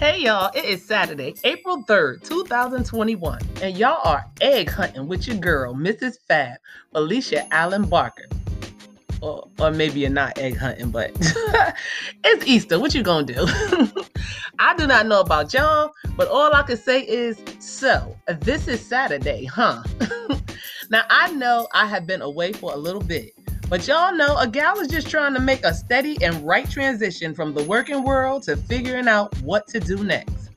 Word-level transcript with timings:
Hey 0.00 0.22
y'all, 0.22 0.50
it 0.54 0.64
is 0.64 0.82
Saturday, 0.82 1.34
April 1.44 1.84
3rd, 1.84 2.26
2021, 2.26 3.38
and 3.60 3.76
y'all 3.76 4.00
are 4.02 4.24
egg 4.40 4.70
hunting 4.70 5.06
with 5.06 5.26
your 5.26 5.36
girl, 5.36 5.74
Mrs. 5.74 6.14
Fab, 6.26 6.56
Alicia 6.94 7.46
Allen 7.52 7.84
Barker. 7.84 8.24
Or, 9.20 9.46
or 9.58 9.70
maybe 9.70 10.00
you're 10.00 10.08
not 10.08 10.38
egg 10.38 10.56
hunting, 10.56 10.90
but 10.90 11.10
it's 12.24 12.46
Easter. 12.46 12.80
What 12.80 12.94
you 12.94 13.02
gonna 13.02 13.26
do? 13.26 13.44
I 14.58 14.74
do 14.74 14.86
not 14.86 15.06
know 15.06 15.20
about 15.20 15.52
y'all, 15.52 15.92
but 16.16 16.28
all 16.28 16.54
I 16.54 16.62
can 16.62 16.78
say 16.78 17.02
is, 17.02 17.38
so 17.58 18.16
this 18.40 18.68
is 18.68 18.80
Saturday, 18.80 19.44
huh? 19.44 19.82
now 20.90 21.02
I 21.10 21.30
know 21.32 21.68
I 21.74 21.84
have 21.84 22.06
been 22.06 22.22
away 22.22 22.54
for 22.54 22.72
a 22.72 22.76
little 22.78 23.02
bit, 23.02 23.34
but 23.70 23.86
y'all 23.86 24.12
know 24.12 24.36
a 24.36 24.48
gal 24.48 24.80
is 24.80 24.88
just 24.88 25.08
trying 25.08 25.32
to 25.32 25.40
make 25.40 25.64
a 25.64 25.72
steady 25.72 26.18
and 26.24 26.44
right 26.44 26.68
transition 26.68 27.32
from 27.32 27.54
the 27.54 27.62
working 27.62 28.02
world 28.02 28.42
to 28.42 28.56
figuring 28.56 29.06
out 29.06 29.32
what 29.42 29.68
to 29.68 29.78
do 29.78 30.02
next. 30.02 30.50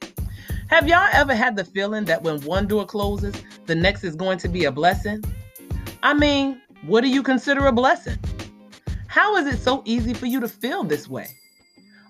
Have 0.70 0.88
y'all 0.88 1.08
ever 1.13 1.35
had 1.35 1.55
the 1.55 1.63
feeling 1.63 2.05
that 2.05 2.23
when 2.23 2.41
one 2.41 2.66
door 2.66 2.88
closes, 2.88 3.35
the 3.68 3.76
next 3.76 4.04
is 4.04 4.16
going 4.16 4.40
to 4.40 4.49
be 4.49 4.66
a 4.66 4.71
blessing? 4.71 5.23
I 6.02 6.16
mean, 6.16 6.59
what 6.88 7.02
do 7.02 7.07
you 7.07 7.21
consider 7.21 7.68
a 7.68 7.71
blessing? 7.71 8.18
How 9.05 9.35
is 9.35 9.45
it 9.45 9.59
so 9.59 9.84
easy 9.85 10.16
for 10.16 10.26
you 10.26 10.40
to 10.40 10.48
feel 10.48 10.84
this 10.84 11.07
way? 11.07 11.27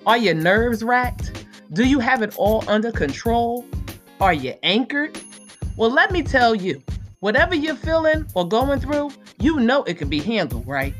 Are 0.05 0.17
your 0.17 0.35
nerves 0.35 0.85
racked? 0.85 1.45
Do 1.73 1.85
you 1.85 1.99
have 1.99 2.21
it 2.21 2.33
all 2.37 2.63
under 2.69 2.93
control? 2.93 3.65
Are 4.21 4.33
you 4.33 4.53
anchored? 4.63 5.19
Well, 5.75 5.91
let 5.91 6.11
me 6.11 6.23
tell 6.23 6.55
you, 6.55 6.81
whatever 7.19 7.55
you're 7.55 7.75
feeling 7.75 8.25
or 8.35 8.47
going 8.47 8.79
through, 8.79 9.11
you 9.43 9.59
know 9.59 9.83
it 9.83 9.97
can 9.97 10.07
be 10.07 10.19
handled, 10.19 10.65
right? 10.65 10.93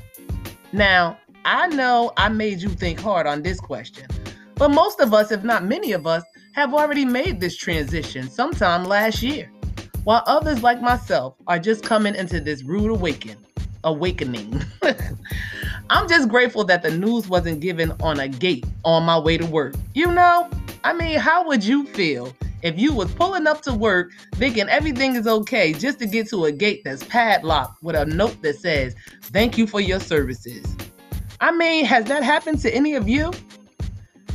Now, 0.74 1.18
I 1.46 1.68
know 1.68 2.12
I 2.18 2.30
made 2.30 2.62
you 2.62 2.70
think 2.70 3.00
hard 3.00 3.26
on 3.26 3.42
this 3.42 3.60
question, 3.60 4.08
but 4.56 4.70
most 4.70 5.00
of 5.00 5.14
us, 5.14 5.32
if 5.32 5.44
not 5.44 5.64
many 5.64 5.94
of 5.94 6.06
us, 6.06 6.24
have 6.54 6.74
already 6.74 7.06
made 7.06 7.40
this 7.40 7.56
transition 7.56 8.30
sometime 8.30 8.84
last 8.84 9.24
year, 9.24 9.50
while 10.04 10.24
others 10.28 10.62
like 10.62 10.82
myself 10.82 11.36
are 11.48 11.58
just 11.58 11.84
coming 11.84 12.16
into 12.16 12.40
this 12.40 12.64
rude 12.64 12.92
awakening. 12.92 13.38
Awakening. 13.86 14.62
I'm 15.90 16.08
just 16.08 16.30
grateful 16.30 16.64
that 16.66 16.84
the 16.84 16.92
news 16.92 17.28
wasn't 17.28 17.60
given 17.60 17.92
on 18.02 18.20
a 18.20 18.28
gate 18.28 18.66
on 18.84 19.04
my 19.04 19.18
way 19.18 19.38
to 19.38 19.46
work. 19.46 19.76
You 19.94 20.08
know, 20.08 20.50
I 20.84 20.94
mean, 20.94 21.18
how 21.18 21.48
would 21.48 21.64
you 21.64 21.86
feel 21.88 22.34
if 22.62 22.78
you 22.78 22.94
was 22.94 23.14
pulling 23.14 23.48
up 23.48 23.62
to 23.62 23.74
work 23.74 24.12
thinking 24.36 24.68
everything 24.70 25.16
is 25.16 25.28
okay 25.28 25.74
just 25.74 26.00
to 26.00 26.06
get 26.06 26.28
to 26.30 26.46
a 26.46 26.52
gate 26.52 26.82
that's 26.84 27.04
padlocked 27.04 27.82
with 27.84 27.96
a 27.96 28.06
note 28.06 28.42
that 28.42 28.58
says, 28.58 28.96
Thank 29.24 29.58
you 29.58 29.66
for 29.66 29.80
your 29.80 30.00
services. 30.00 30.66
I 31.40 31.52
mean, 31.52 31.86
has 31.86 32.06
that 32.06 32.24
happened 32.24 32.60
to 32.60 32.74
any 32.74 32.96
of 32.96 33.08
you? 33.08 33.32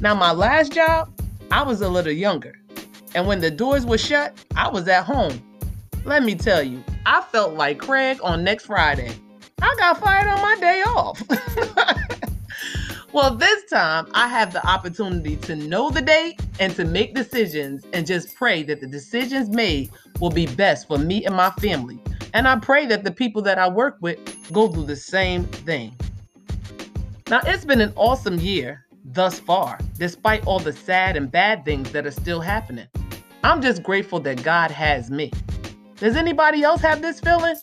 Now, 0.00 0.14
my 0.14 0.32
last 0.32 0.72
job, 0.72 1.10
I 1.50 1.62
was 1.62 1.80
a 1.80 1.88
little 1.88 2.12
younger. 2.12 2.54
And 3.14 3.26
when 3.26 3.40
the 3.40 3.50
doors 3.50 3.86
were 3.86 3.98
shut, 3.98 4.34
I 4.56 4.68
was 4.68 4.88
at 4.88 5.04
home. 5.04 5.42
Let 6.04 6.22
me 6.22 6.34
tell 6.34 6.62
you, 6.62 6.82
I 7.06 7.22
felt 7.32 7.54
like 7.54 7.78
Craig 7.78 8.18
on 8.22 8.44
next 8.44 8.66
Friday. 8.66 9.12
I 9.60 9.74
got 9.78 10.00
fired 10.00 10.28
on 10.28 10.40
my 10.40 10.56
day 10.60 10.82
off. 10.82 11.22
Well, 13.10 13.34
this 13.34 13.64
time 13.70 14.06
I 14.12 14.28
have 14.28 14.52
the 14.52 14.66
opportunity 14.66 15.36
to 15.36 15.56
know 15.56 15.88
the 15.88 16.02
date 16.02 16.38
and 16.60 16.76
to 16.76 16.84
make 16.84 17.14
decisions 17.14 17.86
and 17.94 18.06
just 18.06 18.34
pray 18.34 18.62
that 18.64 18.82
the 18.82 18.86
decisions 18.86 19.48
made 19.48 19.90
will 20.20 20.30
be 20.30 20.46
best 20.46 20.86
for 20.86 20.98
me 20.98 21.24
and 21.24 21.34
my 21.34 21.50
family. 21.52 21.98
And 22.34 22.46
I 22.46 22.56
pray 22.56 22.84
that 22.84 23.04
the 23.04 23.10
people 23.10 23.40
that 23.42 23.58
I 23.58 23.66
work 23.66 23.96
with 24.02 24.18
go 24.52 24.68
through 24.68 24.84
the 24.84 24.96
same 24.96 25.44
thing. 25.44 25.96
Now, 27.30 27.40
it's 27.44 27.64
been 27.64 27.80
an 27.80 27.94
awesome 27.96 28.38
year 28.40 28.84
thus 29.06 29.40
far, 29.40 29.78
despite 29.98 30.46
all 30.46 30.58
the 30.58 30.74
sad 30.74 31.16
and 31.16 31.32
bad 31.32 31.64
things 31.64 31.90
that 31.92 32.04
are 32.04 32.10
still 32.10 32.40
happening. 32.40 32.88
I'm 33.42 33.62
just 33.62 33.82
grateful 33.82 34.20
that 34.20 34.42
God 34.42 34.70
has 34.70 35.10
me. 35.10 35.32
Does 35.96 36.14
anybody 36.14 36.62
else 36.62 36.82
have 36.82 37.00
this 37.00 37.20
feeling? 37.20 37.56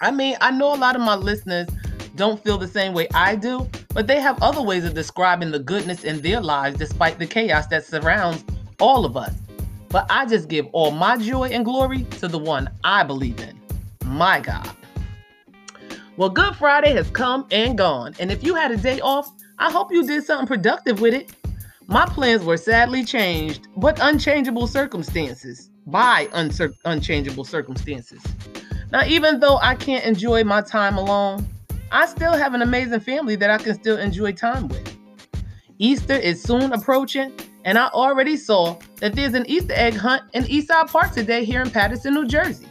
I 0.00 0.12
mean, 0.12 0.36
I 0.40 0.52
know 0.52 0.74
a 0.74 0.76
lot 0.76 0.94
of 0.94 1.02
my 1.02 1.16
listeners 1.16 1.68
don't 2.14 2.42
feel 2.42 2.56
the 2.56 2.68
same 2.68 2.92
way 2.94 3.08
I 3.14 3.34
do, 3.34 3.68
but 3.98 4.06
they 4.06 4.20
have 4.20 4.40
other 4.40 4.62
ways 4.62 4.84
of 4.84 4.94
describing 4.94 5.50
the 5.50 5.58
goodness 5.58 6.04
in 6.04 6.20
their 6.20 6.40
lives 6.40 6.78
despite 6.78 7.18
the 7.18 7.26
chaos 7.26 7.66
that 7.66 7.84
surrounds 7.84 8.44
all 8.78 9.04
of 9.04 9.16
us. 9.16 9.34
But 9.88 10.06
I 10.08 10.24
just 10.24 10.46
give 10.46 10.68
all 10.70 10.92
my 10.92 11.16
joy 11.16 11.48
and 11.48 11.64
glory 11.64 12.04
to 12.20 12.28
the 12.28 12.38
one 12.38 12.70
I 12.84 13.02
believe 13.02 13.40
in, 13.40 13.60
my 14.04 14.38
God. 14.38 14.70
Well, 16.16 16.30
Good 16.30 16.54
Friday 16.54 16.92
has 16.92 17.10
come 17.10 17.48
and 17.50 17.76
gone, 17.76 18.14
and 18.20 18.30
if 18.30 18.44
you 18.44 18.54
had 18.54 18.70
a 18.70 18.76
day 18.76 19.00
off, 19.00 19.32
I 19.58 19.68
hope 19.68 19.90
you 19.90 20.06
did 20.06 20.22
something 20.22 20.46
productive 20.46 21.00
with 21.00 21.12
it. 21.12 21.32
My 21.88 22.06
plans 22.06 22.44
were 22.44 22.56
sadly 22.56 23.04
changed, 23.04 23.66
but 23.76 23.98
unchangeable 24.00 24.68
circumstances 24.68 25.70
by 25.88 26.28
unchangeable 26.84 27.44
circumstances. 27.44 28.22
Now, 28.92 29.04
even 29.06 29.40
though 29.40 29.58
I 29.60 29.74
can't 29.74 30.04
enjoy 30.04 30.44
my 30.44 30.60
time 30.60 30.98
alone, 30.98 31.48
I 31.90 32.06
still 32.06 32.34
have 32.34 32.52
an 32.52 32.62
amazing 32.62 33.00
family 33.00 33.34
that 33.36 33.50
I 33.50 33.58
can 33.58 33.74
still 33.74 33.96
enjoy 33.96 34.32
time 34.32 34.68
with. 34.68 34.96
Easter 35.78 36.14
is 36.14 36.42
soon 36.42 36.72
approaching, 36.72 37.32
and 37.64 37.78
I 37.78 37.88
already 37.88 38.36
saw 38.36 38.78
that 38.96 39.14
there's 39.14 39.34
an 39.34 39.46
Easter 39.46 39.72
egg 39.74 39.94
hunt 39.94 40.24
in 40.34 40.44
Eastside 40.44 40.90
Park 40.90 41.12
today 41.12 41.44
here 41.44 41.62
in 41.62 41.70
Paterson, 41.70 42.12
New 42.12 42.26
Jersey. 42.26 42.68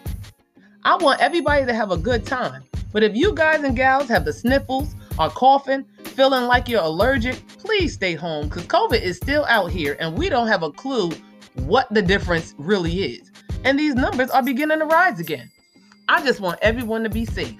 I 0.83 0.97
want 0.97 1.19
everybody 1.19 1.65
to 1.65 1.73
have 1.73 1.91
a 1.91 1.97
good 1.97 2.25
time, 2.25 2.63
but 2.91 3.01
if 3.01 3.15
you 3.15 3.33
guys 3.33 3.63
and 3.63 3.75
gals 3.75 4.07
have 4.09 4.23
the 4.23 4.33
sniffles, 4.33 4.93
are 5.17 5.31
coughing, 5.31 5.83
feeling 6.03 6.43
like 6.43 6.69
you're 6.69 6.83
allergic, 6.83 7.41
please 7.57 7.93
stay 7.93 8.13
home 8.13 8.49
because 8.49 8.65
COVID 8.67 9.01
is 9.01 9.17
still 9.17 9.45
out 9.45 9.71
here 9.71 9.97
and 9.99 10.15
we 10.15 10.29
don't 10.29 10.47
have 10.47 10.61
a 10.61 10.71
clue 10.71 11.11
what 11.55 11.91
the 11.91 12.03
difference 12.03 12.53
really 12.59 13.03
is. 13.03 13.31
And 13.63 13.79
these 13.79 13.95
numbers 13.95 14.29
are 14.29 14.43
beginning 14.43 14.77
to 14.79 14.85
rise 14.85 15.19
again. 15.19 15.49
I 16.07 16.23
just 16.23 16.39
want 16.39 16.59
everyone 16.61 17.03
to 17.03 17.09
be 17.09 17.25
safe. 17.25 17.57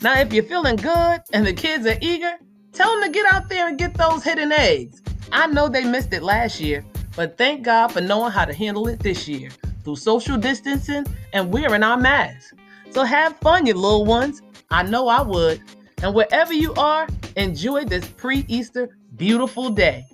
Now, 0.00 0.20
if 0.20 0.32
you're 0.32 0.44
feeling 0.44 0.76
good 0.76 1.20
and 1.32 1.44
the 1.44 1.52
kids 1.52 1.84
are 1.86 1.98
eager, 2.00 2.34
tell 2.72 2.88
them 2.92 3.02
to 3.02 3.10
get 3.10 3.32
out 3.32 3.48
there 3.48 3.66
and 3.66 3.76
get 3.76 3.94
those 3.94 4.22
hidden 4.22 4.52
eggs. 4.52 5.02
I 5.32 5.48
know 5.48 5.68
they 5.68 5.84
missed 5.84 6.12
it 6.12 6.22
last 6.22 6.60
year, 6.60 6.84
but 7.16 7.36
thank 7.36 7.64
God 7.64 7.88
for 7.88 8.00
knowing 8.00 8.30
how 8.30 8.44
to 8.44 8.54
handle 8.54 8.86
it 8.86 9.00
this 9.00 9.26
year 9.26 9.50
through 9.82 9.96
social 9.96 10.36
distancing 10.36 11.04
and 11.32 11.52
wearing 11.52 11.82
our 11.82 11.96
masks. 11.96 12.54
So 12.90 13.02
have 13.02 13.36
fun, 13.38 13.66
you 13.66 13.74
little 13.74 14.04
ones. 14.04 14.40
I 14.70 14.84
know 14.84 15.08
I 15.08 15.20
would. 15.20 15.60
And 16.00 16.14
wherever 16.14 16.52
you 16.52 16.72
are, 16.74 17.08
enjoy 17.34 17.84
this 17.84 18.06
pre 18.06 18.44
Easter 18.46 18.96
beautiful 19.16 19.68
day. 19.68 20.06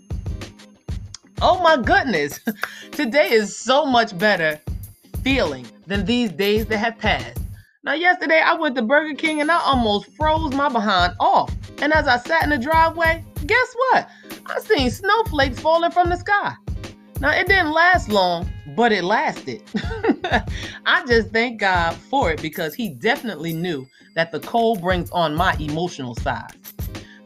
Oh 1.43 1.63
my 1.63 1.77
goodness, 1.77 2.41
today 2.91 3.33
is 3.33 3.55
so 3.55 3.85
much 3.85 4.17
better 4.17 4.59
feeling 5.23 5.67
than 5.87 6.07
these 6.07 6.33
days 6.33 6.65
that 6.67 6.79
have 6.79 6.99
passed. 6.99 7.44
Now, 7.85 7.93
yesterday 7.93 8.41
I 8.43 8.55
went 8.55 8.77
to 8.77 8.83
Burger 8.83 9.15
King 9.15 9.43
and 9.43 9.51
I 9.51 9.61
almost 9.61 10.09
froze 10.17 10.55
my 10.55 10.71
behind 10.71 11.13
off. 11.21 11.55
And 11.83 11.93
as 11.93 12.09
I 12.09 12.17
sat 12.17 12.43
in 12.43 12.49
the 12.49 12.57
driveway, 12.57 13.23
guess 13.45 13.77
what? 13.77 14.09
I 14.47 14.59
seen 14.61 14.91
snowflakes 14.91 15.61
falling 15.61 15.91
from 15.91 16.09
the 16.09 16.17
sky. 16.17 16.55
Now, 17.21 17.33
it 17.33 17.47
didn't 17.47 17.73
last 17.73 18.09
long, 18.09 18.51
but 18.75 18.91
it 18.91 19.05
lasted. 19.05 19.63
I 20.87 21.05
just 21.07 21.31
thank 21.31 21.61
God 21.61 21.95
for 21.95 22.33
it 22.33 22.41
because 22.41 22.73
He 22.75 22.89
definitely 22.89 23.53
knew 23.53 23.87
that 24.15 24.33
the 24.33 24.41
cold 24.41 24.81
brings 24.81 25.11
on 25.11 25.35
my 25.35 25.55
emotional 25.61 26.15
side. 26.15 26.57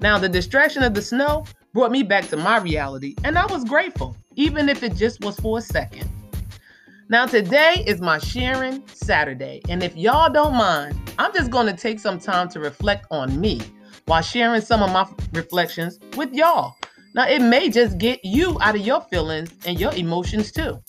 Now, 0.01 0.19
the 0.19 0.29
distraction 0.29 0.83
of 0.83 0.93
the 0.93 1.03
snow 1.03 1.45
brought 1.73 1.93
me 1.93 2.03
back 2.03 2.27
to 2.31 2.37
my 2.37 2.59
reality, 2.59 3.15
and 3.23 3.39
I 3.39 3.47
was 3.47 3.63
grateful, 3.63 4.17
even 4.35 4.69
if 4.69 4.83
it 4.83 4.97
just 4.97 5.21
was 5.21 5.39
for 5.39 5.59
a 5.59 5.63
second. 5.63 6.11
Now, 7.11 7.25
today 7.25 7.83
is 7.87 8.03
my 8.03 8.19
sharing 8.19 8.87
Saturday, 8.89 9.63
and 9.71 9.83
if 9.83 9.97
y'all 9.97 10.31
don't 10.31 10.55
mind, 10.55 10.95
I'm 11.19 11.33
just 11.33 11.51
going 11.51 11.65
to 11.65 11.73
take 11.73 11.99
some 11.99 12.19
time 12.19 12.51
to 12.51 12.61
reflect 12.61 13.07
on 13.11 13.41
me 13.41 13.63
while 14.05 14.21
sharing 14.21 14.61
some 14.61 14.83
of 14.83 14.93
my 14.93 15.09
reflections 15.33 15.99
with 16.19 16.35
y'all. 16.35 16.77
Now, 17.15 17.27
it 17.27 17.41
may 17.41 17.71
just 17.71 17.97
get 17.97 18.23
you 18.25 18.59
out 18.61 18.75
of 18.75 18.83
your 18.83 19.01
feelings 19.01 19.55
and 19.65 19.81
your 19.81 19.95
emotions 19.95 20.53
too. 20.53 20.83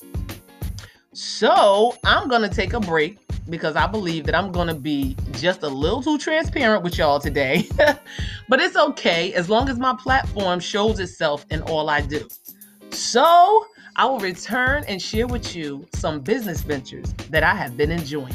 So, 1.14 1.96
I'm 2.04 2.28
going 2.28 2.42
to 2.42 2.54
take 2.54 2.74
a 2.74 2.82
break 2.82 3.18
because 3.50 3.78
I 3.78 3.88
believe 3.88 4.26
that 4.26 4.36
I'm 4.36 4.52
going 4.52 4.68
to 4.68 4.76
be 4.76 5.16
just 5.32 5.64
a 5.64 5.70
little 5.70 6.04
too 6.04 6.18
transparent 6.18 6.84
with 6.84 6.98
y'all 6.98 7.22
today. 7.22 7.66
but 8.50 8.60
it's 8.60 8.76
okay 8.76 9.32
as 9.36 9.50
long 9.50 9.70
as 9.70 9.80
my 9.80 9.96
platform 9.98 10.60
shows 10.60 11.00
itself 11.00 11.46
in 11.50 11.62
all 11.62 11.90
I 11.90 12.02
do. 12.02 12.28
So, 12.92 13.66
I 13.96 14.06
will 14.06 14.20
return 14.20 14.84
and 14.88 15.02
share 15.02 15.28
with 15.28 15.56
you 15.56 15.88
some 15.94 16.20
business 16.22 16.62
ventures 16.62 17.14
that 17.30 17.44
I 17.44 17.54
have 17.54 17.76
been 17.78 17.92
enjoying. 17.92 18.34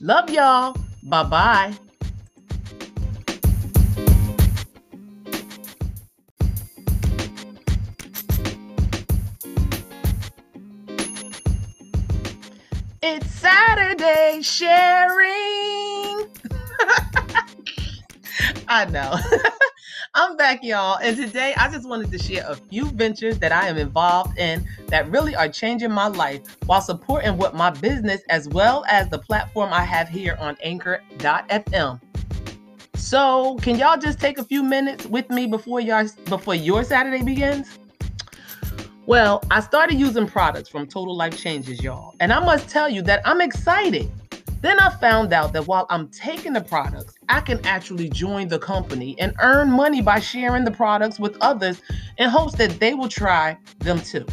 Love 0.00 0.30
y'all. 0.30 0.76
Bye 1.04 1.24
bye. 1.24 1.74
It's 13.02 13.30
Saturday 13.30 14.40
sharing. 14.42 16.28
I 18.68 18.84
know. 18.90 19.18
I'm 20.14 20.36
back, 20.36 20.62
y'all. 20.62 20.98
And 20.98 21.16
today 21.16 21.54
I 21.56 21.70
just 21.70 21.88
wanted 21.88 22.10
to 22.12 22.18
share 22.18 22.44
a 22.46 22.54
few 22.54 22.90
ventures 22.90 23.38
that 23.38 23.50
I 23.50 23.66
am 23.66 23.78
involved 23.78 24.38
in 24.38 24.62
that 24.88 25.10
really 25.10 25.34
are 25.34 25.48
changing 25.48 25.90
my 25.90 26.06
life 26.06 26.42
while 26.66 26.82
supporting 26.82 27.38
what 27.38 27.54
my 27.54 27.70
business 27.70 28.20
as 28.28 28.46
well 28.46 28.84
as 28.90 29.08
the 29.08 29.18
platform 29.18 29.72
I 29.72 29.84
have 29.84 30.10
here 30.10 30.36
on 30.38 30.58
anchor.fm. 30.62 31.98
So, 32.94 33.56
can 33.62 33.78
y'all 33.78 33.96
just 33.96 34.20
take 34.20 34.36
a 34.36 34.44
few 34.44 34.62
minutes 34.62 35.06
with 35.06 35.30
me 35.30 35.46
before 35.46 35.80
y'all 35.80 36.06
before 36.26 36.56
your 36.56 36.84
Saturday 36.84 37.22
begins? 37.22 37.78
Well, 39.06 39.42
I 39.50 39.60
started 39.60 39.98
using 39.98 40.26
products 40.26 40.68
from 40.68 40.86
Total 40.88 41.16
Life 41.16 41.38
Changes, 41.38 41.82
y'all, 41.82 42.14
and 42.20 42.34
I 42.34 42.44
must 42.44 42.68
tell 42.68 42.86
you 42.86 43.00
that 43.02 43.22
I'm 43.24 43.40
excited. 43.40 44.12
Then 44.62 44.78
I 44.78 44.90
found 44.90 45.32
out 45.32 45.52
that 45.54 45.66
while 45.66 45.86
I'm 45.90 46.06
taking 46.08 46.52
the 46.52 46.60
products, 46.60 47.14
I 47.28 47.40
can 47.40 47.58
actually 47.66 48.08
join 48.08 48.46
the 48.46 48.60
company 48.60 49.16
and 49.18 49.34
earn 49.40 49.72
money 49.72 50.00
by 50.00 50.20
sharing 50.20 50.64
the 50.64 50.70
products 50.70 51.18
with 51.18 51.36
others 51.40 51.82
in 52.18 52.28
hopes 52.30 52.54
that 52.54 52.78
they 52.78 52.94
will 52.94 53.08
try 53.08 53.58
them 53.80 54.00
too. 54.00 54.24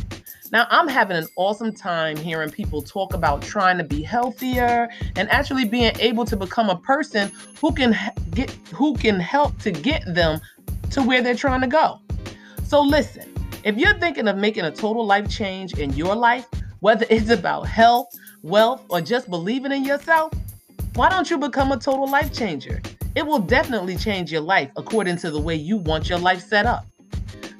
Now, 0.51 0.67
I'm 0.69 0.87
having 0.87 1.17
an 1.17 1.25
awesome 1.35 1.73
time 1.73 2.15
hearing 2.15 2.51
people 2.51 2.83
talk 2.83 3.15
about 3.15 3.41
trying 3.41 3.79
to 3.79 3.83
be 3.83 4.03
healthier 4.03 4.89
and 5.15 5.27
actually 5.29 5.65
being 5.65 5.93
able 5.99 6.25
to 6.25 6.37
become 6.37 6.69
a 6.69 6.77
person 6.77 7.31
who 7.59 7.73
can 7.73 7.97
get 8.29 8.51
who 8.71 8.95
can 8.95 9.19
help 9.19 9.57
to 9.61 9.71
get 9.71 10.03
them 10.13 10.39
to 10.91 11.01
where 11.01 11.23
they're 11.23 11.33
trying 11.33 11.61
to 11.61 11.67
go. 11.67 12.01
So 12.65 12.81
listen, 12.81 13.33
if 13.63 13.77
you're 13.77 13.97
thinking 13.97 14.27
of 14.27 14.37
making 14.37 14.65
a 14.65 14.71
total 14.71 15.07
life 15.07 15.27
change 15.27 15.73
in 15.79 15.91
your 15.93 16.15
life, 16.15 16.45
whether 16.81 17.07
it's 17.09 17.29
about 17.29 17.67
health, 17.67 18.07
wealth, 18.43 18.83
or 18.89 19.01
just 19.01 19.29
believing 19.29 19.71
in 19.71 19.83
yourself, 19.83 20.33
why 20.95 21.09
don't 21.09 21.29
you 21.29 21.37
become 21.37 21.71
a 21.71 21.77
total 21.77 22.09
life 22.09 22.33
changer? 22.33 22.81
It 23.15 23.25
will 23.25 23.39
definitely 23.39 23.97
change 23.97 24.31
your 24.31 24.41
life 24.41 24.71
according 24.77 25.17
to 25.17 25.31
the 25.31 25.39
way 25.39 25.55
you 25.55 25.77
want 25.77 26.09
your 26.09 26.19
life 26.19 26.41
set 26.41 26.65
up. 26.65 26.85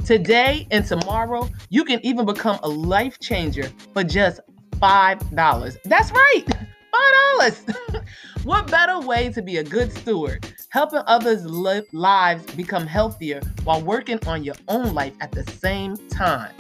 Today 0.05 0.67
and 0.71 0.85
tomorrow, 0.85 1.49
you 1.69 1.83
can 1.83 1.99
even 2.03 2.25
become 2.25 2.59
a 2.63 2.67
life 2.67 3.19
changer 3.19 3.71
for 3.93 4.03
just 4.03 4.39
$5. 4.77 5.77
That's 5.83 6.11
right, 6.11 6.45
$5. 7.39 8.03
what 8.43 8.69
better 8.71 8.99
way 8.99 9.29
to 9.29 9.41
be 9.41 9.57
a 9.57 9.63
good 9.63 9.91
steward, 9.91 10.53
helping 10.69 11.01
others' 11.05 11.45
li- 11.45 11.83
lives 11.93 12.43
become 12.55 12.87
healthier 12.87 13.41
while 13.63 13.81
working 13.81 14.19
on 14.27 14.43
your 14.43 14.55
own 14.67 14.93
life 14.93 15.13
at 15.21 15.31
the 15.31 15.43
same 15.51 15.95
time? 16.09 16.53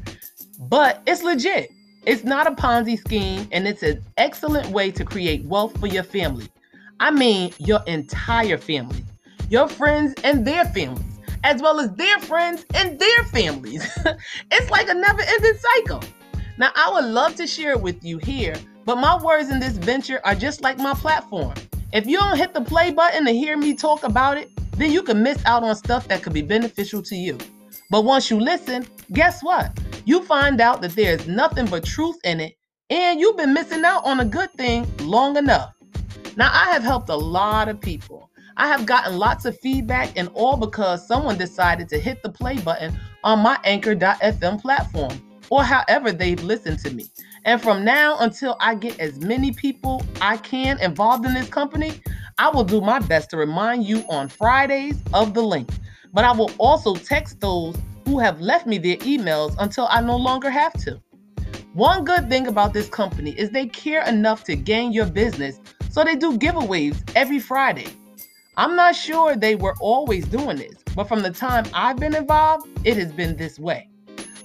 but 0.58 1.02
it's 1.06 1.22
legit. 1.22 1.70
It's 2.06 2.24
not 2.24 2.46
a 2.46 2.52
Ponzi 2.52 2.98
scheme, 2.98 3.46
and 3.52 3.68
it's 3.68 3.82
an 3.82 4.02
excellent 4.16 4.68
way 4.68 4.90
to 4.92 5.04
create 5.04 5.44
wealth 5.44 5.78
for 5.78 5.86
your 5.86 6.02
family. 6.02 6.48
I 6.98 7.10
mean, 7.10 7.52
your 7.58 7.80
entire 7.86 8.56
family, 8.56 9.04
your 9.50 9.68
friends 9.68 10.14
and 10.24 10.46
their 10.46 10.64
families, 10.66 11.18
as 11.44 11.60
well 11.60 11.78
as 11.78 11.92
their 11.92 12.18
friends 12.20 12.64
and 12.74 12.98
their 12.98 13.24
families. 13.24 13.86
it's 14.50 14.70
like 14.70 14.88
a 14.88 14.94
never 14.94 15.20
ending 15.20 15.58
cycle. 15.74 16.02
Now, 16.60 16.72
I 16.76 16.90
would 16.92 17.06
love 17.06 17.36
to 17.36 17.46
share 17.46 17.70
it 17.70 17.80
with 17.80 18.04
you 18.04 18.18
here, 18.18 18.54
but 18.84 18.98
my 18.98 19.18
words 19.24 19.48
in 19.48 19.60
this 19.60 19.78
venture 19.78 20.20
are 20.24 20.34
just 20.34 20.60
like 20.60 20.76
my 20.76 20.92
platform. 20.92 21.54
If 21.94 22.06
you 22.06 22.18
don't 22.18 22.36
hit 22.36 22.52
the 22.52 22.60
play 22.60 22.90
button 22.90 23.24
to 23.24 23.32
hear 23.32 23.56
me 23.56 23.72
talk 23.72 24.04
about 24.04 24.36
it, 24.36 24.50
then 24.76 24.92
you 24.92 25.02
can 25.02 25.22
miss 25.22 25.42
out 25.46 25.62
on 25.62 25.74
stuff 25.74 26.06
that 26.08 26.22
could 26.22 26.34
be 26.34 26.42
beneficial 26.42 27.00
to 27.04 27.16
you. 27.16 27.38
But 27.88 28.04
once 28.04 28.30
you 28.30 28.38
listen, 28.38 28.86
guess 29.14 29.42
what? 29.42 29.70
You 30.04 30.22
find 30.24 30.60
out 30.60 30.82
that 30.82 30.94
there's 30.94 31.26
nothing 31.26 31.64
but 31.64 31.82
truth 31.82 32.18
in 32.24 32.40
it, 32.40 32.58
and 32.90 33.18
you've 33.18 33.38
been 33.38 33.54
missing 33.54 33.82
out 33.82 34.04
on 34.04 34.20
a 34.20 34.26
good 34.26 34.52
thing 34.52 34.86
long 35.00 35.38
enough. 35.38 35.72
Now, 36.36 36.50
I 36.52 36.72
have 36.72 36.82
helped 36.82 37.08
a 37.08 37.16
lot 37.16 37.70
of 37.70 37.80
people. 37.80 38.28
I 38.58 38.66
have 38.66 38.84
gotten 38.84 39.16
lots 39.16 39.46
of 39.46 39.58
feedback, 39.60 40.12
and 40.14 40.28
all 40.34 40.58
because 40.58 41.08
someone 41.08 41.38
decided 41.38 41.88
to 41.88 41.98
hit 41.98 42.22
the 42.22 42.28
play 42.28 42.58
button 42.58 42.94
on 43.24 43.38
my 43.38 43.58
Anchor.fm 43.64 44.60
platform 44.60 45.22
or 45.50 45.62
however 45.62 46.12
they've 46.12 46.42
listened 46.42 46.78
to 46.78 46.90
me. 46.94 47.10
And 47.44 47.60
from 47.60 47.84
now 47.84 48.18
until 48.20 48.56
I 48.60 48.74
get 48.74 48.98
as 48.98 49.18
many 49.20 49.52
people 49.52 50.02
I 50.20 50.38
can 50.38 50.80
involved 50.80 51.26
in 51.26 51.34
this 51.34 51.48
company, 51.48 52.00
I 52.38 52.48
will 52.48 52.64
do 52.64 52.80
my 52.80 53.00
best 53.00 53.30
to 53.30 53.36
remind 53.36 53.84
you 53.84 54.04
on 54.08 54.28
Fridays 54.28 54.96
of 55.12 55.34
the 55.34 55.42
link. 55.42 55.68
But 56.12 56.24
I 56.24 56.32
will 56.32 56.50
also 56.58 56.94
text 56.94 57.40
those 57.40 57.76
who 58.06 58.18
have 58.18 58.40
left 58.40 58.66
me 58.66 58.78
their 58.78 58.96
emails 58.98 59.54
until 59.58 59.86
I 59.90 60.00
no 60.00 60.16
longer 60.16 60.50
have 60.50 60.72
to. 60.84 61.00
One 61.74 62.04
good 62.04 62.28
thing 62.28 62.46
about 62.46 62.72
this 62.72 62.88
company 62.88 63.30
is 63.38 63.50
they 63.50 63.66
care 63.66 64.06
enough 64.08 64.42
to 64.44 64.56
gain 64.56 64.92
your 64.92 65.06
business, 65.06 65.60
so 65.90 66.02
they 66.02 66.16
do 66.16 66.36
giveaways 66.38 66.96
every 67.14 67.38
Friday. 67.38 67.86
I'm 68.56 68.74
not 68.74 68.96
sure 68.96 69.36
they 69.36 69.54
were 69.54 69.76
always 69.80 70.26
doing 70.26 70.56
this, 70.56 70.76
but 70.96 71.08
from 71.08 71.22
the 71.22 71.30
time 71.30 71.64
I've 71.72 71.96
been 71.96 72.14
involved, 72.14 72.68
it 72.84 72.96
has 72.96 73.12
been 73.12 73.36
this 73.36 73.58
way. 73.58 73.89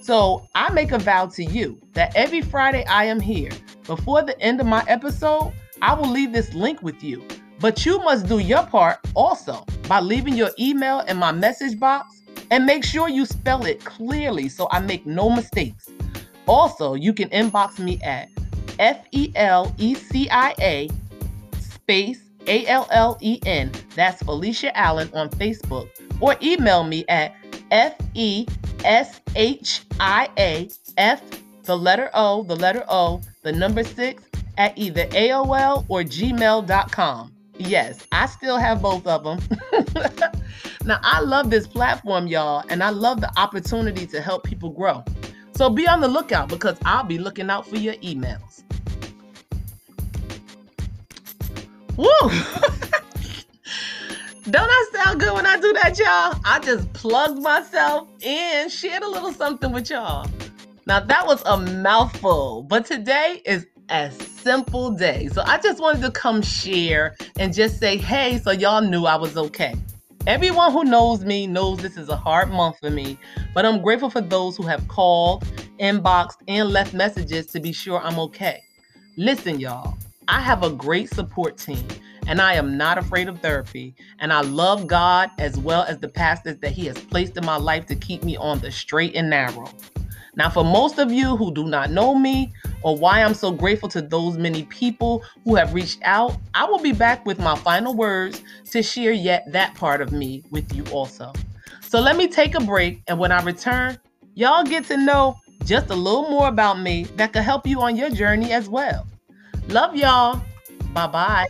So 0.05 0.47
I 0.53 0.71
make 0.71 0.91
a 0.91 0.99
vow 0.99 1.25
to 1.29 1.43
you 1.43 1.81
that 1.93 2.15
every 2.15 2.41
Friday 2.41 2.85
I 2.85 3.05
am 3.05 3.19
here, 3.19 3.49
before 3.87 4.21
the 4.21 4.39
end 4.39 4.61
of 4.61 4.67
my 4.67 4.85
episode, 4.87 5.51
I 5.81 5.95
will 5.95 6.07
leave 6.07 6.31
this 6.31 6.53
link 6.53 6.83
with 6.83 7.03
you. 7.03 7.25
But 7.59 7.87
you 7.87 7.97
must 8.03 8.27
do 8.27 8.37
your 8.37 8.61
part 8.67 8.99
also 9.15 9.65
by 9.87 10.01
leaving 10.01 10.35
your 10.35 10.51
email 10.59 10.99
in 10.99 11.17
my 11.17 11.31
message 11.31 11.79
box 11.79 12.21
and 12.51 12.67
make 12.67 12.83
sure 12.83 13.09
you 13.09 13.25
spell 13.25 13.65
it 13.65 13.83
clearly 13.83 14.47
so 14.47 14.67
I 14.69 14.77
make 14.77 15.07
no 15.07 15.27
mistakes. 15.27 15.89
Also, 16.45 16.93
you 16.93 17.11
can 17.11 17.27
inbox 17.29 17.79
me 17.79 17.99
at 18.03 18.29
F 18.77 19.07
E 19.11 19.31
L 19.33 19.73
E 19.79 19.95
C 19.95 20.29
I 20.29 20.53
A 20.61 20.89
space 21.57 22.19
A 22.45 22.67
L 22.67 22.87
L 22.91 23.17
E 23.21 23.39
N. 23.47 23.71
That's 23.95 24.21
Felecia 24.21 24.71
Allen 24.75 25.09
on 25.15 25.31
Facebook. 25.31 25.89
Or 26.21 26.35
email 26.43 26.83
me 26.83 27.05
at 27.09 27.35
F 27.71 27.95
E 28.13 28.45
S 28.83 29.21
H 29.35 29.83
I 29.99 30.29
A 30.37 30.69
F, 30.97 31.21
the 31.63 31.77
letter 31.77 32.09
O, 32.13 32.43
the 32.43 32.55
letter 32.55 32.83
O, 32.87 33.21
the 33.43 33.51
number 33.51 33.83
six, 33.83 34.23
at 34.57 34.77
either 34.77 35.05
AOL 35.07 35.85
or 35.87 36.01
gmail.com. 36.01 37.31
Yes, 37.57 38.05
I 38.11 38.25
still 38.25 38.57
have 38.57 38.81
both 38.81 39.07
of 39.07 39.23
them. 39.23 39.39
now, 40.85 40.99
I 41.03 41.21
love 41.21 41.49
this 41.49 41.67
platform, 41.67 42.27
y'all, 42.27 42.65
and 42.69 42.83
I 42.83 42.89
love 42.89 43.21
the 43.21 43.31
opportunity 43.39 44.05
to 44.07 44.21
help 44.21 44.43
people 44.43 44.69
grow. 44.69 45.03
So 45.55 45.69
be 45.69 45.87
on 45.87 46.01
the 46.01 46.07
lookout 46.07 46.49
because 46.49 46.77
I'll 46.83 47.05
be 47.05 47.17
looking 47.17 47.49
out 47.49 47.65
for 47.65 47.77
your 47.77 47.93
emails. 47.95 48.63
Woo! 51.95 52.09
Don't 54.47 54.69
I 54.69 54.85
sound 54.93 55.19
good 55.19 55.33
when 55.33 55.47
I 55.47 55.59
do 55.59 55.73
that, 55.73 55.97
y'all? 55.97 56.39
I 56.45 56.59
just 56.59 56.93
plugged 56.93 57.41
myself 57.41 58.07
in, 58.21 58.69
shared 58.69 59.01
a 59.01 59.09
little 59.09 59.33
something 59.33 59.71
with 59.71 59.89
y'all. 59.89 60.29
Now, 60.85 60.99
that 60.99 61.25
was 61.25 61.41
a 61.47 61.57
mouthful, 61.57 62.61
but 62.61 62.85
today 62.85 63.41
is 63.43 63.65
a 63.89 64.11
simple 64.11 64.91
day. 64.91 65.29
So 65.29 65.41
I 65.47 65.57
just 65.57 65.81
wanted 65.81 66.03
to 66.03 66.11
come 66.11 66.43
share 66.43 67.15
and 67.39 67.55
just 67.55 67.79
say, 67.79 67.97
hey, 67.97 68.37
so 68.37 68.51
y'all 68.51 68.81
knew 68.81 69.05
I 69.05 69.15
was 69.15 69.35
okay. 69.35 69.73
Everyone 70.27 70.71
who 70.71 70.83
knows 70.83 71.25
me 71.25 71.47
knows 71.47 71.79
this 71.79 71.97
is 71.97 72.09
a 72.09 72.15
hard 72.15 72.51
month 72.51 72.77
for 72.79 72.91
me, 72.91 73.17
but 73.55 73.65
I'm 73.65 73.81
grateful 73.81 74.11
for 74.11 74.21
those 74.21 74.55
who 74.57 74.67
have 74.67 74.87
called, 74.87 75.43
inboxed, 75.79 76.37
and 76.47 76.69
left 76.69 76.93
messages 76.93 77.47
to 77.47 77.59
be 77.59 77.73
sure 77.73 77.99
I'm 77.99 78.19
okay. 78.19 78.61
Listen, 79.17 79.59
y'all, 79.59 79.97
I 80.27 80.39
have 80.39 80.61
a 80.61 80.69
great 80.69 81.09
support 81.09 81.57
team, 81.57 81.87
and 82.27 82.41
I 82.41 82.53
am 82.53 82.77
not 82.77 82.97
afraid 82.97 83.27
of 83.27 83.39
therapy, 83.39 83.95
and 84.19 84.33
I 84.33 84.41
love 84.41 84.87
God 84.87 85.29
as 85.39 85.57
well 85.57 85.83
as 85.83 85.99
the 85.99 86.07
pastors 86.07 86.57
that 86.57 86.71
He 86.71 86.85
has 86.85 86.97
placed 86.97 87.37
in 87.37 87.45
my 87.45 87.57
life 87.57 87.85
to 87.87 87.95
keep 87.95 88.23
me 88.23 88.37
on 88.37 88.59
the 88.59 88.71
straight 88.71 89.15
and 89.15 89.29
narrow. 89.29 89.69
Now, 90.35 90.49
for 90.49 90.65
most 90.65 90.99
of 90.99 91.11
you 91.11 91.37
who 91.37 91.53
do 91.53 91.65
not 91.65 91.91
know 91.91 92.13
me 92.13 92.51
or 92.81 92.97
why 92.97 93.23
I'm 93.23 93.33
so 93.33 93.51
grateful 93.51 93.87
to 93.89 94.01
those 94.01 94.37
many 94.37 94.63
people 94.63 95.23
who 95.45 95.55
have 95.55 95.73
reached 95.73 95.99
out, 96.03 96.35
I 96.53 96.65
will 96.65 96.79
be 96.79 96.91
back 96.91 97.25
with 97.25 97.39
my 97.39 97.55
final 97.55 97.95
words 97.95 98.43
to 98.71 98.83
share 98.83 99.13
yet 99.13 99.49
that 99.53 99.75
part 99.75 100.01
of 100.01 100.11
me 100.11 100.43
with 100.51 100.75
you 100.75 100.83
also. 100.91 101.31
So 101.81 102.01
let 102.01 102.17
me 102.17 102.27
take 102.27 102.55
a 102.55 102.59
break, 102.59 103.01
and 103.07 103.17
when 103.17 103.31
I 103.31 103.41
return, 103.43 103.97
y'all 104.33 104.63
get 104.63 104.85
to 104.85 104.97
know 104.97 105.37
just 105.63 105.89
a 105.89 105.95
little 105.95 106.29
more 106.29 106.47
about 106.47 106.79
me 106.79 107.05
that 107.15 107.31
could 107.31 107.43
help 107.43 107.65
you 107.65 107.81
on 107.81 107.95
your 107.95 108.09
journey 108.09 108.51
as 108.51 108.67
well. 108.67 109.07
Love 109.69 109.95
y'all. 109.95 110.41
Bye 110.93 111.07
bye. 111.07 111.47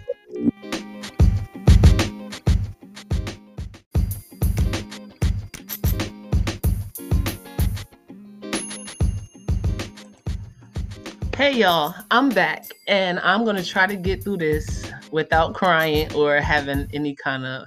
Hey 11.35 11.51
y'all, 11.51 11.93
I'm 12.11 12.29
back 12.29 12.65
and 12.87 13.19
I'm 13.19 13.43
going 13.43 13.57
to 13.57 13.65
try 13.65 13.87
to 13.87 13.97
get 13.97 14.23
through 14.23 14.37
this 14.37 14.89
without 15.11 15.53
crying 15.53 16.09
or 16.13 16.37
having 16.37 16.87
any 16.93 17.13
kind 17.13 17.45
of 17.45 17.65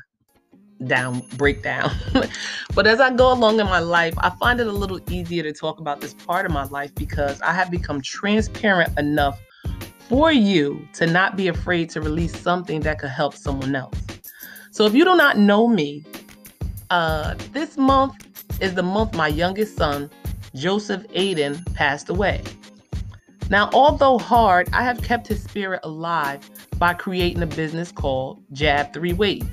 down 0.86 1.20
breakdown. 1.36 1.94
but 2.74 2.86
as 2.86 2.98
I 2.98 3.12
go 3.12 3.30
along 3.30 3.60
in 3.60 3.66
my 3.66 3.80
life, 3.80 4.14
I 4.16 4.30
find 4.30 4.58
it 4.58 4.68
a 4.68 4.72
little 4.72 4.98
easier 5.10 5.42
to 5.42 5.52
talk 5.52 5.80
about 5.80 6.00
this 6.00 6.14
part 6.14 6.46
of 6.46 6.52
my 6.52 6.64
life 6.64 6.94
because 6.94 7.42
I 7.42 7.52
have 7.52 7.70
become 7.70 8.00
transparent 8.00 8.98
enough 8.98 9.38
for 10.08 10.32
you 10.32 10.88
to 10.94 11.06
not 11.06 11.36
be 11.36 11.48
afraid 11.48 11.90
to 11.90 12.00
release 12.00 12.34
something 12.40 12.80
that 12.80 12.98
could 12.98 13.10
help 13.10 13.34
someone 13.34 13.76
else. 13.76 14.00
So 14.70 14.86
if 14.86 14.94
you 14.94 15.04
do 15.04 15.14
not 15.14 15.36
know 15.36 15.68
me, 15.68 16.06
uh, 16.88 17.34
this 17.52 17.76
month 17.76 18.14
is 18.62 18.72
the 18.72 18.82
month 18.82 19.14
my 19.14 19.28
youngest 19.28 19.76
son, 19.76 20.08
Joseph 20.54 21.06
Aiden, 21.08 21.62
passed 21.74 22.08
away. 22.08 22.42
Now, 23.50 23.70
although 23.72 24.18
hard, 24.18 24.68
I 24.74 24.82
have 24.82 25.02
kept 25.02 25.26
his 25.26 25.42
spirit 25.42 25.80
alive 25.82 26.48
by 26.78 26.92
creating 26.92 27.42
a 27.42 27.46
business 27.46 27.90
called 27.90 28.42
Jab 28.52 28.92
Three 28.92 29.14
Ways, 29.14 29.48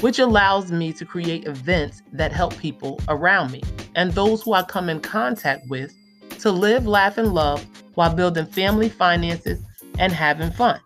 which 0.00 0.20
allows 0.20 0.70
me 0.70 0.92
to 0.92 1.04
create 1.04 1.46
events 1.46 2.02
that 2.12 2.32
help 2.32 2.56
people 2.58 3.00
around 3.08 3.50
me 3.50 3.62
and 3.96 4.12
those 4.12 4.42
who 4.42 4.52
I 4.52 4.62
come 4.62 4.88
in 4.88 5.00
contact 5.00 5.68
with 5.68 5.92
to 6.38 6.52
live, 6.52 6.86
laugh, 6.86 7.18
and 7.18 7.34
love 7.34 7.66
while 7.94 8.14
building 8.14 8.46
family 8.46 8.88
finances 8.88 9.58
and 9.98 10.12
having 10.12 10.52
fun. 10.52 10.80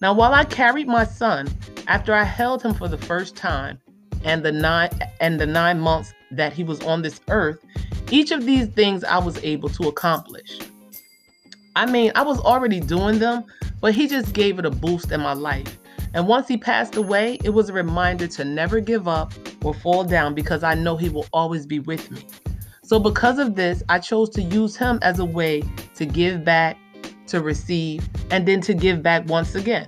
Now, 0.00 0.12
while 0.12 0.34
I 0.34 0.44
carried 0.44 0.88
my 0.88 1.04
son 1.04 1.48
after 1.86 2.12
I 2.12 2.24
held 2.24 2.62
him 2.62 2.74
for 2.74 2.88
the 2.88 2.98
first 2.98 3.36
time 3.36 3.78
and 4.24 4.42
the 4.42 4.52
nine 4.52 4.90
and 5.20 5.40
the 5.40 5.46
9 5.46 5.78
months 5.78 6.12
that 6.32 6.52
he 6.52 6.64
was 6.64 6.80
on 6.80 7.02
this 7.02 7.20
earth, 7.28 7.64
each 8.10 8.32
of 8.32 8.46
these 8.46 8.66
things 8.66 9.04
I 9.04 9.18
was 9.18 9.38
able 9.44 9.68
to 9.70 9.88
accomplish. 9.88 10.58
I 11.76 11.86
mean, 11.86 12.10
I 12.16 12.22
was 12.22 12.40
already 12.40 12.80
doing 12.80 13.18
them, 13.20 13.44
but 13.80 13.94
he 13.94 14.08
just 14.08 14.32
gave 14.32 14.58
it 14.58 14.66
a 14.66 14.70
boost 14.70 15.12
in 15.12 15.20
my 15.20 15.34
life. 15.34 15.78
And 16.14 16.26
once 16.26 16.48
he 16.48 16.56
passed 16.56 16.96
away, 16.96 17.38
it 17.44 17.50
was 17.50 17.68
a 17.68 17.72
reminder 17.72 18.26
to 18.26 18.44
never 18.44 18.80
give 18.80 19.06
up 19.06 19.32
or 19.62 19.72
fall 19.72 20.02
down 20.02 20.34
because 20.34 20.64
I 20.64 20.74
know 20.74 20.96
he 20.96 21.08
will 21.08 21.26
always 21.32 21.66
be 21.66 21.78
with 21.78 22.10
me. 22.10 22.26
So, 22.82 22.98
because 22.98 23.38
of 23.38 23.54
this, 23.54 23.84
I 23.88 24.00
chose 24.00 24.30
to 24.30 24.42
use 24.42 24.76
him 24.76 24.98
as 25.02 25.20
a 25.20 25.24
way 25.24 25.62
to 25.94 26.04
give 26.04 26.44
back, 26.44 26.76
to 27.28 27.40
receive, 27.40 28.08
and 28.32 28.48
then 28.48 28.60
to 28.62 28.74
give 28.74 29.00
back 29.00 29.28
once 29.28 29.54
again. 29.54 29.86